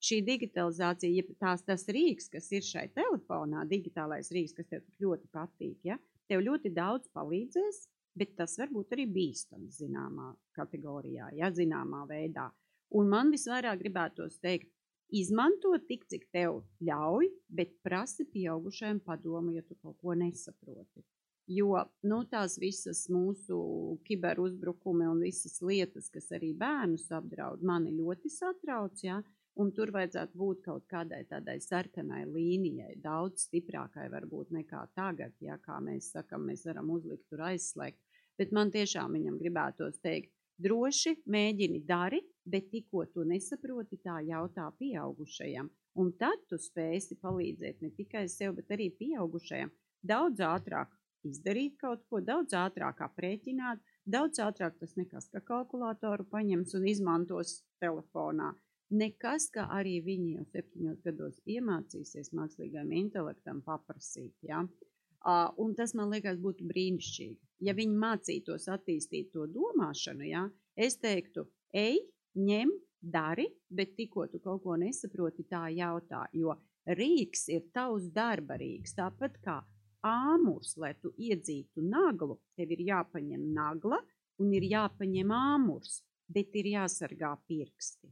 [0.06, 5.30] šī digitalizācija, ja tās tas rīks, kas ir šai telefonā, digitālais rīks, kas tev ļoti
[5.34, 5.98] patīk, ja,
[6.30, 7.84] tev ļoti daudz palīdzēs,
[8.20, 12.52] bet tas var būt arī bīstams zināmā kategorijā, ja, zināmā veidā.
[12.94, 14.70] Un man visvairāk gribētos teikt,
[15.10, 21.02] izmanto tik, cik tev ļauj, bet prasi pieaugušajiem padomu, ja tu kaut ko nesaproti.
[21.50, 23.58] Jo nu, tās visas mūsu
[24.06, 29.02] kiberuzbrukumi un visas lietas, kas arī bērnus apdraud, mani ļoti satrauc.
[29.02, 29.18] Ja?
[29.60, 35.58] Un tur vajadzētu būt kaut kādai tādai sarkanai līnijai, daudz stiprākai varbūt nekā tagad, ja
[35.64, 37.98] kā mēs sakām, mēs varam uzlikt tur aizslēgt.
[38.38, 40.32] Bet man tiešām viņam gribētos teikt,
[40.62, 45.74] droši mēģini dari, bet tikko tu nesaproti, tā jautā pieaugušajam.
[46.00, 49.74] Un tad tu spēsi palīdzēt ne tikai sev, bet arī pieaugušajam
[50.06, 50.94] daudz ātrāk
[51.28, 57.60] izdarīt kaut ko daudz ātrāk, aprēķināt, daudz ātrāk tas nekas, ka kalkulātoru paņems un izmantos
[57.84, 58.54] telefonā.
[58.90, 64.34] Nekas, ka arī viņi jau septiņos gados iemācīsies mākslīgam intelektam paprasīt.
[64.42, 64.64] Ja?
[65.20, 67.38] Uh, un tas man liekas būtu brīnišķīgi.
[67.68, 70.48] Ja viņi mācītos attīstīt to domāšanu, ja?
[70.74, 71.46] es teiktu,
[71.76, 72.00] ej,
[72.40, 76.56] ņem, dari, bet tikko tu kaut ko nesaproti, tā jautā, jo
[76.98, 79.60] rīks ir tavs darba rīks, tāpat kā
[80.06, 84.00] āmurs, lai tu iedzītu naglu, tev ir jāpaņem nagla
[84.40, 88.12] un ir jāpaņem āmurs, bet ir jāsargā pirksti.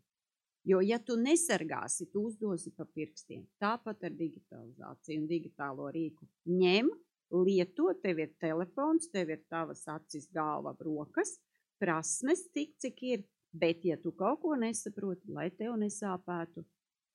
[0.67, 3.45] Jo, ja tu nesargāsi, tu uzdosi pa pirkstiem.
[3.61, 6.27] Tāpat ar digitalizāciju un digitālo rīku.
[6.51, 6.89] Ņem,
[7.45, 11.37] lieto, tev ir telefons, tev ir tavas acis, galva, rokas,
[11.79, 13.23] prasmes, cik, cik ir.
[13.57, 16.65] Bet, ja tu kaut ko nesaproti, lai tev nesāpētu,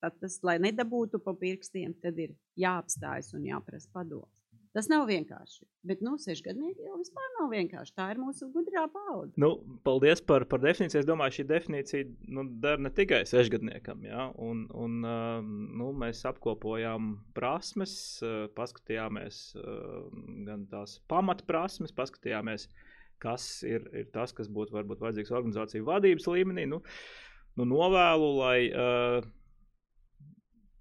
[0.01, 4.42] tad tas, lai nedabūtu pa pirkstiem, tad ir jāapstājas un jāprasa padoms.
[4.73, 5.67] Tas nav vienkārši.
[5.85, 7.93] Bet, nu, sešgadnieki jau vispār nav vienkārši.
[7.93, 9.35] Tā ir mūsu gudrā paudze.
[9.41, 9.51] Nu,
[9.85, 11.03] paldies par, par definīciju.
[11.03, 14.01] Es domāju, šī definīcija nu, der ne tikai sešgadniekam.
[14.07, 14.31] Ja?
[14.41, 17.93] Un, un, uh, nu, mēs apkopojām prasmes,
[18.25, 20.09] uh, paskatījāmies uh,
[20.47, 22.65] gan tās pamatprasmes, paskatījāmies,
[23.21, 26.65] kas ir, ir tas, kas būtu varbūt vajadzīgs organizāciju vadības līmenī.
[26.73, 26.81] Nu,
[27.61, 28.57] nu, novēlu, lai.
[28.73, 29.31] Uh,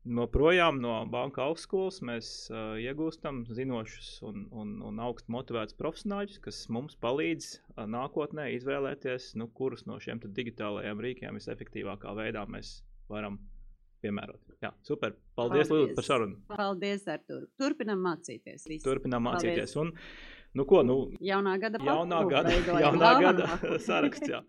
[0.04, 6.40] no projām no banka augstskolas mēs uh, iegūstam zinošus un, un, un augstu motivētus profesionāļus,
[6.42, 12.80] kas mums palīdz uh, nākotnē izvēlēties, nu, kurus no šiem digitālajiem rīkiem visefektīvākā veidā mēs
[13.12, 13.38] varam
[14.02, 14.56] piemērot.
[14.62, 15.14] Jā, super.
[15.38, 15.72] Paldies, Paldies.
[15.72, 16.38] Lūdzu, par sarunu.
[16.50, 17.46] Paldies, Artur.
[17.60, 18.66] Turpinam mācīties.
[18.66, 18.82] Visi.
[18.84, 19.76] Turpinam mācīties.
[19.76, 19.76] Paldies.
[19.78, 19.92] Un,
[20.52, 22.52] Nu, ko, nu, jaunā gada jaunā gada,
[22.84, 23.46] jaunā gada
[23.86, 24.28] saraksts.
[24.28, 24.42] Jā.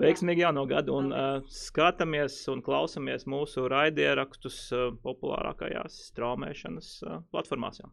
[0.00, 7.82] Veiksmīgi jauno gadu un uh, skatāmies un klausamies mūsu raidierakstus uh, populārākajās straumēšanas uh, platformās.
[7.82, 7.90] Jā.